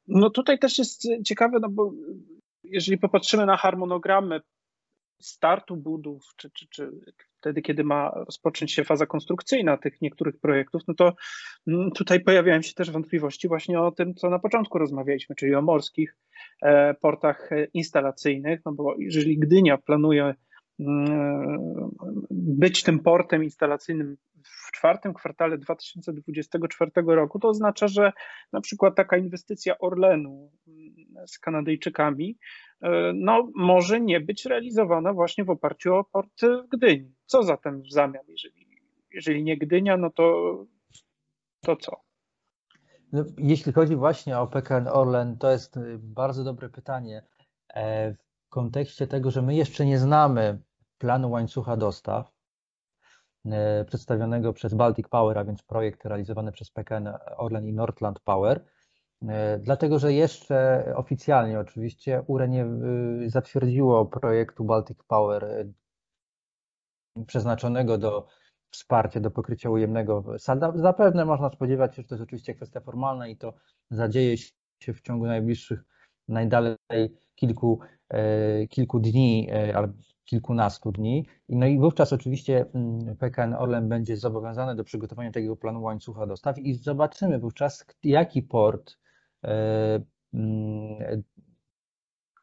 No 0.08 0.30
tutaj 0.30 0.58
też 0.58 0.78
jest 0.78 1.08
ciekawe, 1.24 1.58
no 1.60 1.68
bo 1.70 1.92
jeżeli 2.64 2.98
popatrzymy 2.98 3.46
na 3.46 3.56
harmonogramy 3.56 4.40
startu 5.20 5.76
budów, 5.76 6.22
czy, 6.36 6.50
czy, 6.50 6.66
czy 6.68 6.90
wtedy, 7.40 7.62
kiedy 7.62 7.84
ma 7.84 8.10
rozpocząć 8.10 8.72
się 8.72 8.84
faza 8.84 9.06
konstrukcyjna 9.06 9.76
tych 9.76 10.00
niektórych 10.00 10.40
projektów, 10.40 10.82
no 10.88 10.94
to 10.94 11.12
mm, 11.66 11.90
tutaj 11.90 12.20
pojawiają 12.20 12.62
się 12.62 12.74
też 12.74 12.90
wątpliwości 12.90 13.48
właśnie 13.48 13.80
o 13.80 13.92
tym, 13.92 14.14
co 14.14 14.30
na 14.30 14.38
początku 14.38 14.78
rozmawialiśmy, 14.78 15.36
czyli 15.36 15.54
o 15.54 15.62
morskich 15.62 16.16
e, 16.62 16.94
portach 16.94 17.50
instalacyjnych, 17.74 18.60
no 18.66 18.72
bo 18.72 18.94
jeżeli 18.98 19.38
Gdynia 19.38 19.78
planuje 19.78 20.34
mm, 20.80 21.90
być 22.30 22.82
tym 22.82 23.00
portem 23.00 23.44
instalacyjnym 23.44 24.16
w 24.66 24.72
czwartym 24.72 25.14
kwartale 25.14 25.58
2024 25.58 26.90
roku, 27.06 27.38
to 27.38 27.48
oznacza, 27.48 27.88
że 27.88 28.12
na 28.52 28.60
przykład 28.60 28.94
taka 28.94 29.16
inwestycja 29.16 29.78
Orlenu 29.78 30.50
mm, 30.68 31.26
z 31.26 31.38
Kanadyjczykami 31.38 32.38
e, 32.82 33.12
no, 33.14 33.48
może 33.54 34.00
nie 34.00 34.20
być 34.20 34.44
realizowana 34.44 35.12
właśnie 35.12 35.44
w 35.44 35.50
oparciu 35.50 35.94
o 35.94 36.04
port 36.04 36.40
w 36.40 36.68
Gdyni. 36.76 37.14
Co 37.26 37.42
zatem 37.42 37.82
w 37.82 37.92
zamian? 37.92 38.24
Jeżeli, 38.28 38.66
jeżeli 39.14 39.44
nie 39.44 39.56
Gdynia, 39.58 39.96
no 39.96 40.10
to, 40.10 40.56
to 41.60 41.76
co? 41.76 42.06
No, 43.12 43.24
jeśli 43.38 43.72
chodzi 43.72 43.96
właśnie 43.96 44.38
o 44.38 44.46
PKN 44.46 44.88
Orlen, 44.88 45.38
to 45.38 45.50
jest 45.50 45.76
y, 45.76 45.98
bardzo 45.98 46.44
dobre 46.44 46.68
pytanie 46.68 47.22
e, 47.74 48.12
w 48.12 48.48
kontekście 48.48 49.06
tego, 49.06 49.30
że 49.30 49.42
my 49.42 49.54
jeszcze 49.54 49.86
nie 49.86 49.98
znamy 49.98 50.62
planu 50.98 51.30
łańcucha 51.30 51.76
dostaw. 51.76 52.35
E, 53.52 53.84
przedstawionego 53.84 54.52
przez 54.52 54.74
Baltic 54.74 55.08
Power, 55.08 55.38
a 55.38 55.44
więc 55.44 55.62
projekt 55.62 56.04
realizowany 56.04 56.52
przez 56.52 56.70
PKN 56.70 57.08
Orlen 57.36 57.66
i 57.66 57.72
Nordland 57.72 58.20
Power. 58.20 58.64
E, 59.28 59.58
dlatego, 59.58 59.98
że 59.98 60.12
jeszcze 60.12 60.84
oficjalnie 60.96 61.60
oczywiście 61.60 62.22
URE 62.26 62.48
nie 62.48 62.64
y, 62.64 63.30
zatwierdziło 63.30 64.06
projektu 64.06 64.64
Baltic 64.64 64.98
Power 65.08 65.44
e, 65.44 65.64
przeznaczonego 67.26 67.98
do 67.98 68.26
wsparcia, 68.70 69.20
do 69.20 69.30
pokrycia 69.30 69.70
ujemnego 69.70 70.24
salda. 70.38 70.72
Zapewne 70.74 71.24
można 71.24 71.50
spodziewać 71.50 71.96
się, 71.96 72.02
że 72.02 72.08
to 72.08 72.14
jest 72.14 72.22
oczywiście 72.22 72.54
kwestia 72.54 72.80
formalna 72.80 73.28
i 73.28 73.36
to 73.36 73.54
zadzieje 73.90 74.36
się 74.82 74.94
w 74.94 75.00
ciągu 75.00 75.26
najbliższych, 75.26 75.84
najdalej 76.28 76.76
kilku, 77.34 77.80
kilku 78.68 79.00
dni 79.00 79.48
kilkunastu 80.26 80.92
dni. 80.92 81.26
No 81.48 81.66
i 81.66 81.78
wówczas 81.78 82.12
oczywiście 82.12 82.66
mm, 82.74 83.16
PKN 83.16 83.54
Orlen 83.54 83.88
będzie 83.88 84.16
zobowiązany 84.16 84.74
do 84.74 84.84
przygotowania 84.84 85.32
takiego 85.32 85.56
planu 85.56 85.82
łańcucha 85.82 86.26
dostaw 86.26 86.58
i 86.58 86.74
zobaczymy 86.74 87.38
wówczas, 87.38 87.86
jaki 88.02 88.42
port 88.42 88.98
e, 89.44 90.00
mm, 90.34 91.22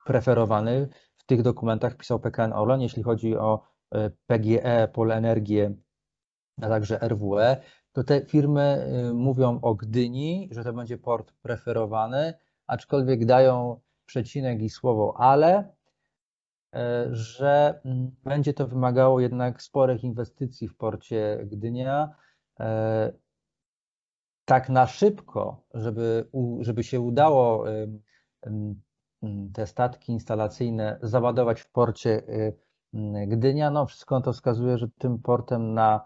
preferowany 0.05 0.87
w 1.15 1.25
tych 1.25 1.41
dokumentach 1.41 1.97
pisał 1.97 2.19
PKN 2.19 2.53
Orlen, 2.53 2.81
jeśli 2.81 3.03
chodzi 3.03 3.37
o 3.37 3.61
e, 3.91 4.09
PGE, 4.27 4.87
Pole 4.93 5.15
Energię, 5.15 5.75
a 6.61 6.67
także 6.67 6.99
RWE, 7.07 7.57
to 7.93 8.03
te 8.03 8.25
firmy 8.25 8.85
y, 9.09 9.13
mówią 9.13 9.59
o 9.61 9.75
Gdyni, 9.75 10.49
że 10.51 10.63
to 10.63 10.73
będzie 10.73 10.97
port 10.97 11.33
preferowany, 11.41 12.33
aczkolwiek 12.67 13.25
dają 13.25 13.79
przecinek 14.05 14.61
i 14.61 14.69
słowo 14.69 15.13
ale, 15.17 15.75
że 17.11 17.79
mm, 17.85 18.11
będzie 18.23 18.53
to 18.53 18.67
wymagało 18.67 19.19
jednak 19.19 19.61
sporych 19.61 20.03
inwestycji 20.03 20.67
w 20.67 20.77
porcie 20.77 21.39
Gdynia. 21.45 22.15
E, 22.59 23.13
tak 24.45 24.69
na 24.69 24.87
szybko, 24.87 25.63
żeby, 25.73 26.29
żeby 26.59 26.83
się 26.83 27.01
udało 27.01 27.65
te 29.53 29.67
statki 29.67 30.11
instalacyjne 30.11 30.99
załadować 31.01 31.61
w 31.61 31.71
porcie 31.71 32.23
Gdynia, 33.27 33.71
no 33.71 33.85
wszystko 33.85 34.21
to 34.21 34.33
wskazuje, 34.33 34.77
że 34.77 34.87
tym 34.97 35.19
portem 35.19 35.73
na 35.73 36.05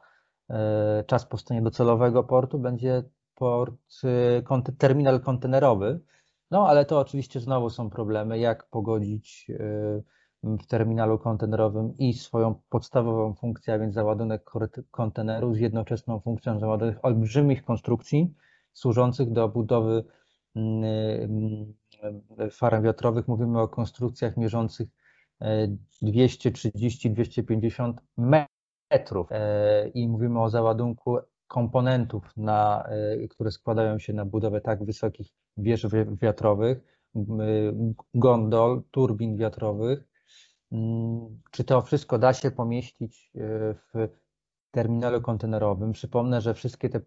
e, 0.49 1.03
czas 1.07 1.25
powstania 1.25 1.61
docelowego 1.61 2.23
portu 2.23 2.59
będzie 2.59 3.03
port, 3.35 3.75
terminal 4.77 5.21
kontenerowy. 5.21 5.99
No 6.51 6.67
ale 6.67 6.85
to 6.85 6.99
oczywiście 6.99 7.39
znowu 7.39 7.69
są 7.69 7.89
problemy, 7.89 8.39
jak 8.39 8.69
pogodzić 8.69 9.51
w 10.55 10.67
terminalu 10.67 11.19
kontenerowym 11.19 11.97
i 11.97 12.13
swoją 12.13 12.55
podstawową 12.69 13.33
funkcję, 13.33 13.73
a 13.73 13.79
więc 13.79 13.93
załadunek 13.93 14.51
konteneru 14.91 15.53
z 15.53 15.59
jednoczesną 15.59 16.19
funkcją 16.19 16.59
załadunek 16.59 16.99
olbrzymich 17.03 17.63
konstrukcji 17.63 18.33
służących 18.73 19.31
do 19.31 19.49
budowy 19.49 20.03
mm, 20.55 20.83
mm, 20.83 21.73
farm 22.51 22.83
wiatrowych. 22.83 23.27
Mówimy 23.27 23.61
o 23.61 23.67
konstrukcjach 23.67 24.37
mierzących 24.37 24.87
230-250 26.03 27.93
e, 27.93 28.47
metrów 28.91 29.27
e, 29.31 29.87
i 29.87 30.07
mówimy 30.07 30.41
o 30.41 30.49
załadunku 30.49 31.17
komponentów, 31.47 32.37
na, 32.37 32.83
e, 32.89 33.27
które 33.27 33.51
składają 33.51 33.99
się 33.99 34.13
na 34.13 34.25
budowę 34.25 34.61
tak 34.61 34.85
wysokich 34.85 35.27
wież 35.57 35.87
wiatrowych, 36.21 36.81
gondol, 38.13 38.83
turbin 38.91 39.37
wiatrowych, 39.37 40.03
czy 41.51 41.63
to 41.63 41.81
wszystko 41.81 42.19
da 42.19 42.33
się 42.33 42.51
pomieścić 42.51 43.31
e, 43.35 43.39
w 43.73 44.09
terminalu 44.71 45.21
kontenerowym? 45.21 45.91
Przypomnę, 45.91 46.41
że 46.41 46.53
wszystkie 46.53 46.89
te 46.89 47.01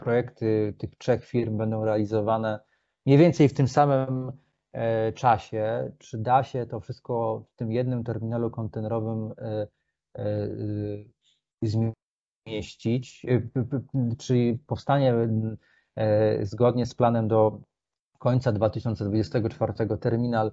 projekty 0.00 0.74
tych 0.78 0.96
trzech 0.96 1.24
firm 1.24 1.56
będą 1.56 1.84
realizowane 1.84 2.60
mniej 3.06 3.18
więcej 3.18 3.48
w 3.48 3.54
tym 3.54 3.68
samym 3.68 4.32
e, 4.72 5.12
czasie. 5.12 5.92
Czy 5.98 6.18
da 6.18 6.42
się 6.42 6.66
to 6.66 6.80
wszystko 6.80 7.44
w 7.52 7.56
tym 7.56 7.72
jednym 7.72 8.04
terminalu 8.04 8.50
kontenerowym 8.50 9.32
e, 9.38 9.66
zmieścić? 11.62 13.26
Czy 14.18 14.58
powstanie 14.66 15.14
zgodnie 16.42 16.86
z 16.86 16.94
planem 16.94 17.28
do 17.28 17.60
końca 18.18 18.52
2024 18.52 19.72
terminal 20.00 20.52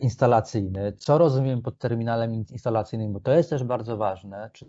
instalacyjny. 0.00 0.92
Co 0.92 1.18
rozumiem 1.18 1.62
pod 1.62 1.78
terminalem 1.78 2.34
instalacyjnym, 2.34 3.12
bo 3.12 3.20
to 3.20 3.32
jest 3.32 3.50
też 3.50 3.64
bardzo 3.64 3.96
ważne. 3.96 4.50
Czy 4.52 4.66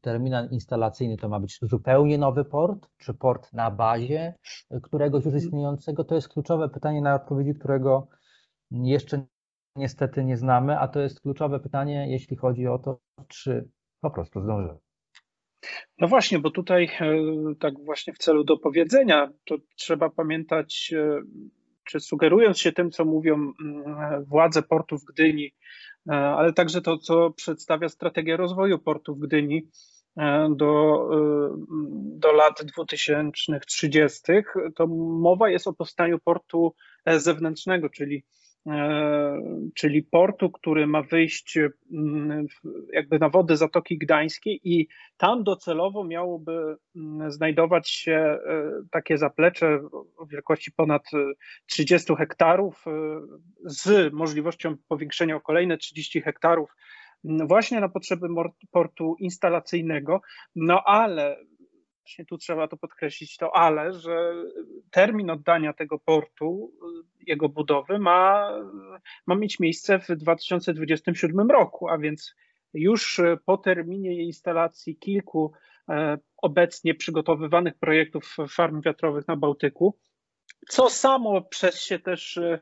terminal 0.00 0.48
instalacyjny 0.50 1.16
to 1.16 1.28
ma 1.28 1.40
być 1.40 1.58
zupełnie 1.62 2.18
nowy 2.18 2.44
port, 2.44 2.88
czy 2.98 3.14
port 3.14 3.52
na 3.52 3.70
bazie 3.70 4.34
któregoś 4.82 5.24
już 5.24 5.34
istniejącego? 5.34 6.04
To 6.04 6.14
jest 6.14 6.28
kluczowe 6.28 6.68
pytanie, 6.68 7.02
na 7.02 7.14
odpowiedzi 7.14 7.54
którego 7.54 8.08
jeszcze 8.70 9.26
niestety 9.76 10.24
nie 10.24 10.36
znamy, 10.36 10.78
a 10.78 10.88
to 10.88 11.00
jest 11.00 11.20
kluczowe 11.20 11.60
pytanie, 11.60 12.10
jeśli 12.10 12.36
chodzi 12.36 12.66
o 12.66 12.78
to, 12.78 13.00
czy 13.28 13.68
po 14.00 14.10
prostu 14.10 14.40
zdążymy. 14.40 14.78
No 15.98 16.08
właśnie, 16.08 16.38
bo 16.38 16.50
tutaj 16.50 16.84
e, 16.84 17.14
tak 17.60 17.74
właśnie 17.84 18.12
w 18.12 18.18
celu 18.18 18.44
dopowiedzenia, 18.44 19.32
to 19.44 19.56
trzeba 19.76 20.10
pamiętać 20.10 20.94
e, 20.96 21.20
czy 21.84 22.00
sugerując 22.00 22.58
się 22.58 22.72
tym, 22.72 22.90
co 22.90 23.04
mówią 23.04 23.34
mm, 23.34 24.24
władze 24.24 24.62
portu 24.62 24.98
w 24.98 25.04
Gdyni, 25.04 25.54
e, 26.08 26.12
ale 26.12 26.52
także 26.52 26.82
to, 26.82 26.98
co 26.98 27.30
przedstawia 27.30 27.88
strategia 27.88 28.36
rozwoju 28.36 28.78
portu 28.78 29.14
w 29.14 29.18
Gdyni 29.18 29.68
e, 30.16 30.48
do, 30.56 31.00
e, 31.14 31.56
do 32.18 32.32
lat 32.32 32.62
2030, 32.64 34.22
to 34.76 34.86
mowa 35.20 35.50
jest 35.50 35.66
o 35.66 35.72
powstaniu 35.72 36.18
portu 36.18 36.74
zewnętrznego, 37.06 37.88
czyli 37.88 38.24
czyli 39.74 40.02
portu, 40.02 40.50
który 40.50 40.86
ma 40.86 41.02
wyjść 41.02 41.58
mm, 41.92 42.46
jakby 42.92 43.18
na 43.18 43.28
wody 43.28 43.56
Zatoki 43.56 43.98
Gdańskiej 43.98 44.60
i 44.64 44.88
tam 45.16 45.44
docelowo 45.44 46.04
miałoby 46.04 46.76
mm, 46.96 47.30
znajdować 47.30 47.90
się 47.90 48.12
e, 48.12 48.38
takie 48.90 49.18
zaplecze 49.18 49.80
o 50.16 50.26
wielkości 50.26 50.72
ponad 50.72 51.02
30 51.66 52.14
hektarów 52.16 52.84
e, 52.86 52.90
z 53.64 54.12
możliwością 54.12 54.76
powiększenia 54.88 55.36
o 55.36 55.40
kolejne 55.40 55.78
30 55.78 56.20
hektarów 56.20 56.70
mm, 57.24 57.48
właśnie 57.48 57.80
na 57.80 57.88
potrzeby 57.88 58.28
portu 58.70 59.16
instalacyjnego, 59.18 60.20
no 60.56 60.82
ale 60.86 61.36
właśnie 62.02 62.24
tu 62.24 62.38
trzeba 62.38 62.68
to 62.68 62.76
podkreślić, 62.76 63.36
to 63.36 63.56
ale, 63.56 63.92
że 63.92 64.34
termin 64.90 65.30
oddania 65.30 65.72
tego 65.72 65.98
portu, 65.98 66.72
jego 67.26 67.48
budowy 67.48 67.98
ma, 67.98 68.50
ma 69.26 69.34
mieć 69.34 69.60
miejsce 69.60 69.98
w 69.98 70.06
2027 70.16 71.50
roku, 71.50 71.88
a 71.88 71.98
więc 71.98 72.34
już 72.74 73.20
po 73.46 73.56
terminie 73.56 74.24
instalacji 74.24 74.96
kilku 74.96 75.52
e, 75.88 76.18
obecnie 76.36 76.94
przygotowywanych 76.94 77.78
projektów 77.78 78.36
farm 78.48 78.80
wiatrowych 78.82 79.28
na 79.28 79.36
Bałtyku, 79.36 79.98
co 80.68 80.90
samo 80.90 81.42
przez 81.42 81.82
się 81.82 81.98
też 81.98 82.36
e, 82.36 82.60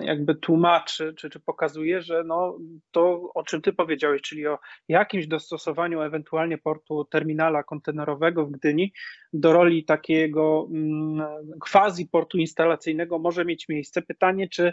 jakby 0.00 0.34
tłumaczy, 0.34 1.14
czy, 1.14 1.30
czy 1.30 1.40
pokazuje, 1.40 2.02
że 2.02 2.24
no, 2.24 2.58
to, 2.90 3.30
o 3.34 3.42
czym 3.42 3.62
ty 3.62 3.72
powiedziałeś, 3.72 4.22
czyli 4.22 4.46
o 4.46 4.58
jakimś 4.88 5.26
dostosowaniu 5.26 6.00
ewentualnie 6.00 6.58
portu 6.58 7.04
terminala 7.04 7.62
kontenerowego 7.62 8.46
w 8.46 8.50
Gdyni 8.50 8.92
do 9.32 9.52
roli 9.52 9.84
takiego 9.84 10.68
mm, 10.70 11.26
quasi 11.60 12.06
portu 12.06 12.38
instalacyjnego 12.38 13.18
może 13.18 13.44
mieć 13.44 13.68
miejsce. 13.68 14.02
Pytanie, 14.02 14.48
czy 14.48 14.72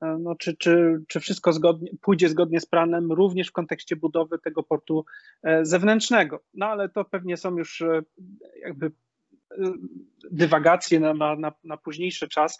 no, 0.00 0.34
czy, 0.34 0.56
czy, 0.56 1.02
czy 1.08 1.20
wszystko 1.20 1.52
zgodnie, 1.52 1.90
pójdzie 2.00 2.28
zgodnie 2.28 2.60
z 2.60 2.66
planem 2.66 3.12
również 3.12 3.48
w 3.48 3.52
kontekście 3.52 3.96
budowy 3.96 4.38
tego 4.38 4.62
portu 4.62 5.04
zewnętrznego. 5.62 6.40
No 6.54 6.66
ale 6.66 6.88
to 6.88 7.04
pewnie 7.04 7.36
są 7.36 7.56
już 7.56 7.82
jakby 8.62 8.90
dywagacje 10.30 11.00
na, 11.00 11.14
na, 11.14 11.52
na, 11.64 11.76
późniejszy 11.76 12.28
czas. 12.28 12.58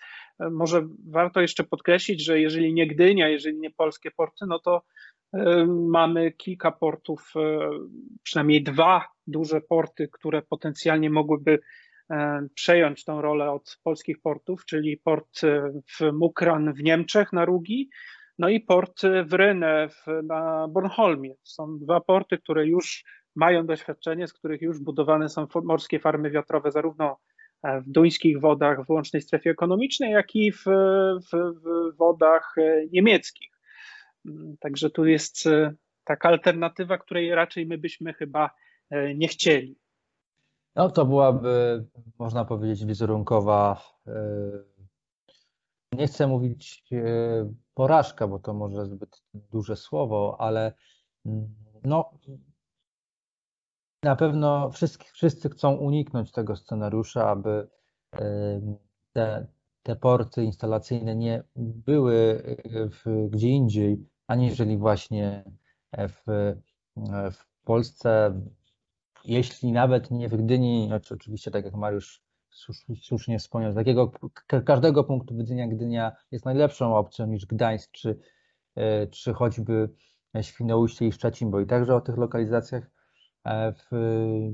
Może 0.51 0.87
warto 1.11 1.41
jeszcze 1.41 1.65
podkreślić, 1.65 2.25
że 2.25 2.41
jeżeli 2.41 2.75
nie 2.75 2.87
Gdynia, 2.87 3.29
jeżeli 3.29 3.59
nie 3.59 3.71
polskie 3.71 4.11
porty, 4.11 4.45
no 4.49 4.59
to 4.59 4.83
mamy 5.69 6.33
kilka 6.33 6.73
portów, 6.73 7.33
przynajmniej 8.23 8.63
dwa 8.63 9.09
duże 9.27 9.61
porty, 9.61 10.09
które 10.13 10.43
potencjalnie 10.43 11.11
mogłyby 11.11 11.59
przejąć 12.55 13.05
tą 13.05 13.23
rolę 13.23 13.51
od 13.51 13.79
polskich 13.83 14.21
portów, 14.21 14.65
czyli 14.65 14.97
port 14.97 15.41
w 15.99 16.13
Mukran 16.13 16.73
w 16.73 16.83
Niemczech 16.83 17.33
na 17.33 17.45
Rugi, 17.45 17.91
no 18.39 18.49
i 18.49 18.61
port 18.61 19.03
w 19.27 19.33
Rynę 19.33 19.89
na 20.23 20.69
Bornholmie. 20.69 21.35
Są 21.43 21.79
dwa 21.79 22.01
porty, 22.01 22.39
które 22.39 22.67
już 22.67 23.05
mają 23.37 23.67
doświadczenie, 23.67 24.27
z 24.27 24.33
których 24.33 24.63
już 24.63 24.79
budowane 24.79 25.29
są 25.29 25.47
morskie 25.65 26.01
farmy 26.01 26.31
wiatrowe, 26.31 26.71
zarówno 26.71 27.17
e, 27.63 27.81
w 27.81 27.91
duńskich 27.91 28.41
wodach 28.41 28.87
w 28.87 28.91
łącznej 28.91 29.23
strefie 29.23 29.51
ekonomicznej, 29.51 30.13
jak 30.13 30.35
i 30.35 30.53
w, 30.53 30.65
w, 31.33 31.33
w 31.33 31.97
wodach 31.97 32.55
e, 32.59 32.87
niemieckich. 32.93 33.51
Mm, 34.27 34.57
także 34.61 34.91
tu 34.91 35.07
jest 35.07 35.47
e, 35.47 35.75
taka 36.05 36.29
alternatywa, 36.29 36.99
której 36.99 37.35
raczej 37.35 37.67
my 37.67 37.79
byśmy 37.79 38.15
chyba 38.15 38.51
nie 39.15 39.29
chcieli. 39.29 39.77
No 40.77 40.91
to 40.91 41.07
byłaby, 41.07 41.85
można 42.19 42.45
powiedzieć, 42.45 42.85
wizerunkowa, 42.85 43.83
nie 45.93 46.07
chcę 46.07 46.27
mówić 46.27 46.85
porażka, 47.75 48.29
bo 48.29 48.39
to 48.39 48.55
może 48.55 48.87
zbyt 48.87 49.23
duże 49.35 49.77
słowo, 49.77 50.37
ale 50.39 50.75
mm, 51.27 51.55
no, 51.85 52.11
na 54.05 54.17
pewno 54.17 54.71
wszyscy, 54.71 54.99
wszyscy 55.13 55.51
chcą 55.51 55.75
uniknąć 55.75 56.33
tego 56.33 56.57
scenariusza, 56.57 57.29
aby 57.31 57.69
te, 59.13 59.47
te 59.83 59.97
porty 59.97 60.45
instalacyjne 60.45 61.17
nie 61.17 61.43
były 61.57 62.43
w, 62.91 63.29
gdzie 63.31 63.49
indziej, 63.49 64.09
aniżeli 64.27 64.79
właśnie 64.79 65.45
w, 65.97 66.55
w 67.33 67.65
Polsce. 67.65 68.41
Jeśli 69.25 69.73
nawet 69.73 70.11
nie 70.11 70.29
w 70.29 70.37
Gdyni, 70.37 70.91
oczywiście 71.11 71.51
tak 71.51 71.65
jak 71.65 71.75
Mariusz 71.75 72.23
słusznie 73.03 73.39
wspomniał, 73.39 73.73
z 73.73 73.75
takiego, 73.75 74.13
każdego 74.65 75.05
punktu 75.05 75.37
widzenia 75.37 75.69
Gdynia 75.69 76.13
jest 76.31 76.45
najlepszą 76.45 76.97
opcją 76.97 77.27
niż 77.27 77.47
Gdańsk, 77.47 77.91
czy, 77.93 78.19
e, 78.75 79.07
czy 79.07 79.33
choćby 79.33 79.89
Świnoujście 80.43 81.07
i 81.07 81.13
Szczecin, 81.13 81.51
bo 81.51 81.61
i 81.61 81.67
także 81.67 81.95
o 81.95 82.01
tych 82.01 82.17
lokalizacjach 82.17 82.94
E, 82.94 82.94
w, 83.47 83.89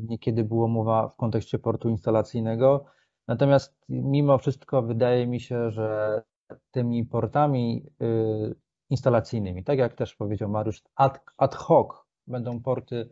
niekiedy 0.09 0.45
było 0.45 0.69
mowa 0.69 1.09
w 1.09 1.17
kontekście 1.17 1.59
portu 1.59 1.89
instalacyjnego. 1.89 2.85
Natomiast 3.29 3.79
mimo 3.89 4.39
wszystko 4.39 4.83
wydaje 4.83 5.27
mi 5.27 5.41
się, 5.41 5.71
że 5.71 6.23
tymi 6.71 7.05
portami 7.05 7.87
y, 8.03 8.55
instalacyjnymi, 8.91 9.65
tak 9.65 9.79
jak 9.79 9.95
też 9.95 10.15
powiedział 10.15 10.49
Mariusz, 10.49 10.83
ad, 10.95 11.21
ad 11.37 11.55
hoc 11.55 11.89
będą 12.27 12.61
porty 12.63 13.11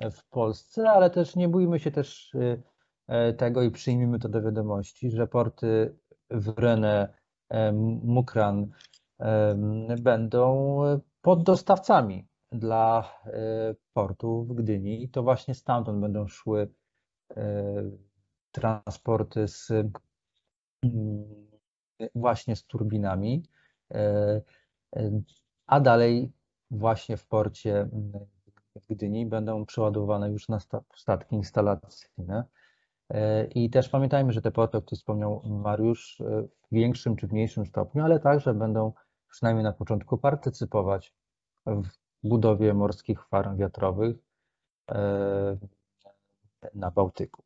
w 0.00 0.28
Polsce, 0.28 0.90
ale 0.90 1.10
też 1.10 1.36
nie 1.36 1.48
bójmy 1.48 1.78
się 1.78 1.90
też 1.90 2.34
y, 2.34 2.62
e, 3.06 3.32
tego 3.32 3.62
i 3.62 3.70
przyjmijmy 3.70 4.18
to 4.18 4.28
do 4.28 4.42
wiadomości, 4.42 5.10
że 5.10 5.26
porty 5.26 5.98
w 6.30 6.58
Renę, 6.58 7.14
Mukran 8.02 8.70
będą 10.02 10.78
poddostawcami 11.22 12.27
dla 12.52 13.14
e, 13.26 13.74
portu 13.92 14.44
w 14.44 14.54
Gdyni 14.54 15.02
i 15.02 15.08
to 15.08 15.22
właśnie 15.22 15.54
stamtąd 15.54 16.00
będą 16.00 16.28
szły 16.28 16.68
e, 17.36 17.82
transporty 18.52 19.48
z 19.48 19.70
mm, 20.82 21.48
właśnie 22.14 22.56
z 22.56 22.64
turbinami, 22.64 23.42
e, 23.94 24.40
a 25.66 25.80
dalej 25.80 26.32
właśnie 26.70 27.16
w 27.16 27.26
porcie 27.26 27.88
w 28.76 28.86
Gdyni 28.88 29.26
będą 29.26 29.66
przeładowane 29.66 30.30
już 30.30 30.48
na 30.48 30.58
statki 30.94 31.36
instalacyjne. 31.36 32.44
I 33.54 33.70
też 33.70 33.88
pamiętajmy, 33.88 34.32
że 34.32 34.42
te 34.42 34.50
porty, 34.50 34.78
o 34.78 34.82
których 34.82 34.98
wspomniał 34.98 35.42
Mariusz, 35.44 36.22
w 36.72 36.74
większym 36.74 37.16
czy 37.16 37.26
mniejszym 37.26 37.66
stopniu, 37.66 38.04
ale 38.04 38.20
także 38.20 38.54
będą 38.54 38.92
przynajmniej 39.28 39.64
na 39.64 39.72
początku 39.72 40.18
partycypować 40.18 41.14
w 41.66 41.88
budowie 42.22 42.74
morskich 42.74 43.26
farm 43.26 43.56
wiatrowych 43.56 44.16
e, 44.90 45.56
na 46.74 46.90
Bałtyku. 46.90 47.42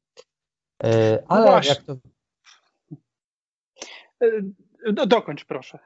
E, 0.84 1.12
no 1.12 1.24
ale 1.28 1.60
jak 1.68 1.82
to. 1.82 1.96
No 4.92 5.06
dokończ, 5.06 5.44
proszę. 5.44 5.78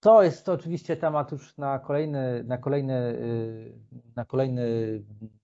To 0.00 0.22
jest 0.22 0.46
to 0.46 0.52
oczywiście 0.52 0.96
temat 0.96 1.32
już 1.32 1.56
na 1.58 1.78
kolejny, 1.78 2.44
na 2.44 2.58
kolejny, 2.58 3.18
na 4.16 4.24
kolejny, 4.24 4.64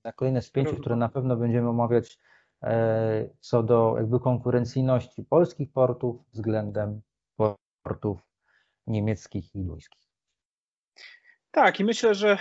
na 0.04 0.12
kolejne 0.12 0.42
spięcie, 0.42 0.76
które 0.76 0.96
na 0.96 1.08
pewno 1.08 1.36
będziemy 1.36 1.68
omawiać 1.68 2.18
co 3.40 3.62
do 3.62 3.94
jakby 3.96 4.20
konkurencyjności 4.20 5.24
polskich 5.24 5.72
portów 5.72 6.24
względem 6.32 7.00
portów 7.82 8.20
niemieckich 8.86 9.54
i 9.54 9.64
duńskich. 9.64 10.09
Tak, 11.52 11.80
i 11.80 11.84
myślę, 11.84 12.14
że 12.14 12.38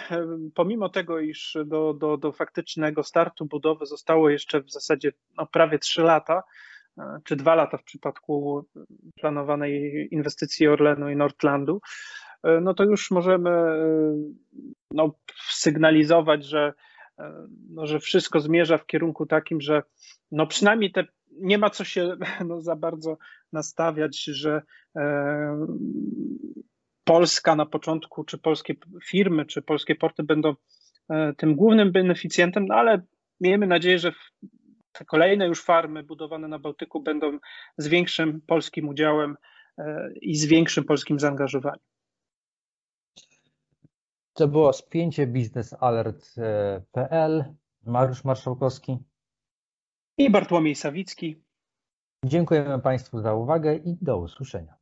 pomimo 0.55 0.89
tego, 0.89 1.19
iż 1.19 1.57
do, 1.65 1.93
do, 1.93 2.17
do 2.17 2.31
faktycznego 2.31 3.03
startu 3.03 3.45
budowy 3.45 3.85
zostało 3.85 4.29
jeszcze 4.29 4.61
w 4.61 4.71
zasadzie 4.71 5.11
no, 5.37 5.45
prawie 5.45 5.79
3 5.79 6.01
lata, 6.01 6.43
e, 6.97 7.19
czy 7.23 7.35
2 7.35 7.55
lata 7.55 7.77
w 7.77 7.83
przypadku 7.83 8.65
planowanej 9.15 10.07
inwestycji 10.11 10.67
Orlenu 10.67 11.09
i 11.09 11.15
Nordlandu, 11.15 11.81
e, 12.43 12.61
no 12.61 12.73
to 12.73 12.83
już 12.83 13.11
możemy 13.11 13.49
e, 13.49 14.15
no, 14.91 15.15
sygnalizować, 15.49 16.45
że, 16.45 16.73
no, 17.69 17.87
że 17.87 17.99
wszystko 17.99 18.39
zmierza 18.39 18.77
w 18.77 18.85
kierunku 18.85 19.25
takim, 19.25 19.61
że 19.61 19.83
no 20.31 20.47
przynajmniej 20.47 20.91
te 20.91 21.05
nie 21.31 21.57
ma 21.57 21.69
co 21.69 21.83
się 21.83 22.17
no, 22.47 22.61
za 22.61 22.75
bardzo 22.75 23.17
nastawiać, 23.53 24.23
że 24.23 24.61
Polska 27.09 27.55
na 27.55 27.65
początku, 27.65 28.23
czy 28.23 28.37
polskie 28.37 28.75
firmy, 29.05 29.45
czy 29.45 29.61
polskie 29.61 29.95
porty 29.95 30.23
będą 30.23 30.55
e, 31.09 31.33
tym 31.33 31.55
głównym 31.55 31.91
beneficjentem, 31.91 32.65
no 32.65 32.75
ale 32.75 33.01
miejmy 33.41 33.67
nadzieję, 33.67 33.99
że 33.99 34.11
te 34.91 35.05
kolejne 35.05 35.47
już 35.47 35.63
farmy 35.63 36.03
budowane 36.03 36.47
na 36.47 36.59
Bałtyku 36.59 37.03
będą 37.03 37.39
z 37.77 37.87
większym 37.87 38.41
polskim 38.41 38.89
udziałem 38.89 39.35
e, 39.77 40.09
i 40.21 40.35
z 40.35 40.45
większym 40.45 40.83
polskim 40.83 41.19
zaangażowaniem. 41.19 41.85
To 44.33 44.47
było 44.47 44.73
spięcie 44.73 45.27
biznesalert.pl. 45.27 47.43
Mariusz 47.85 48.23
Marszałkowski 48.23 48.97
i 50.17 50.29
Bartłomiej 50.29 50.75
Sawicki. 50.75 51.43
Dziękujemy 52.25 52.79
Państwu 52.79 53.21
za 53.21 53.33
uwagę 53.33 53.75
i 53.75 53.97
do 54.01 54.17
usłyszenia. 54.17 54.78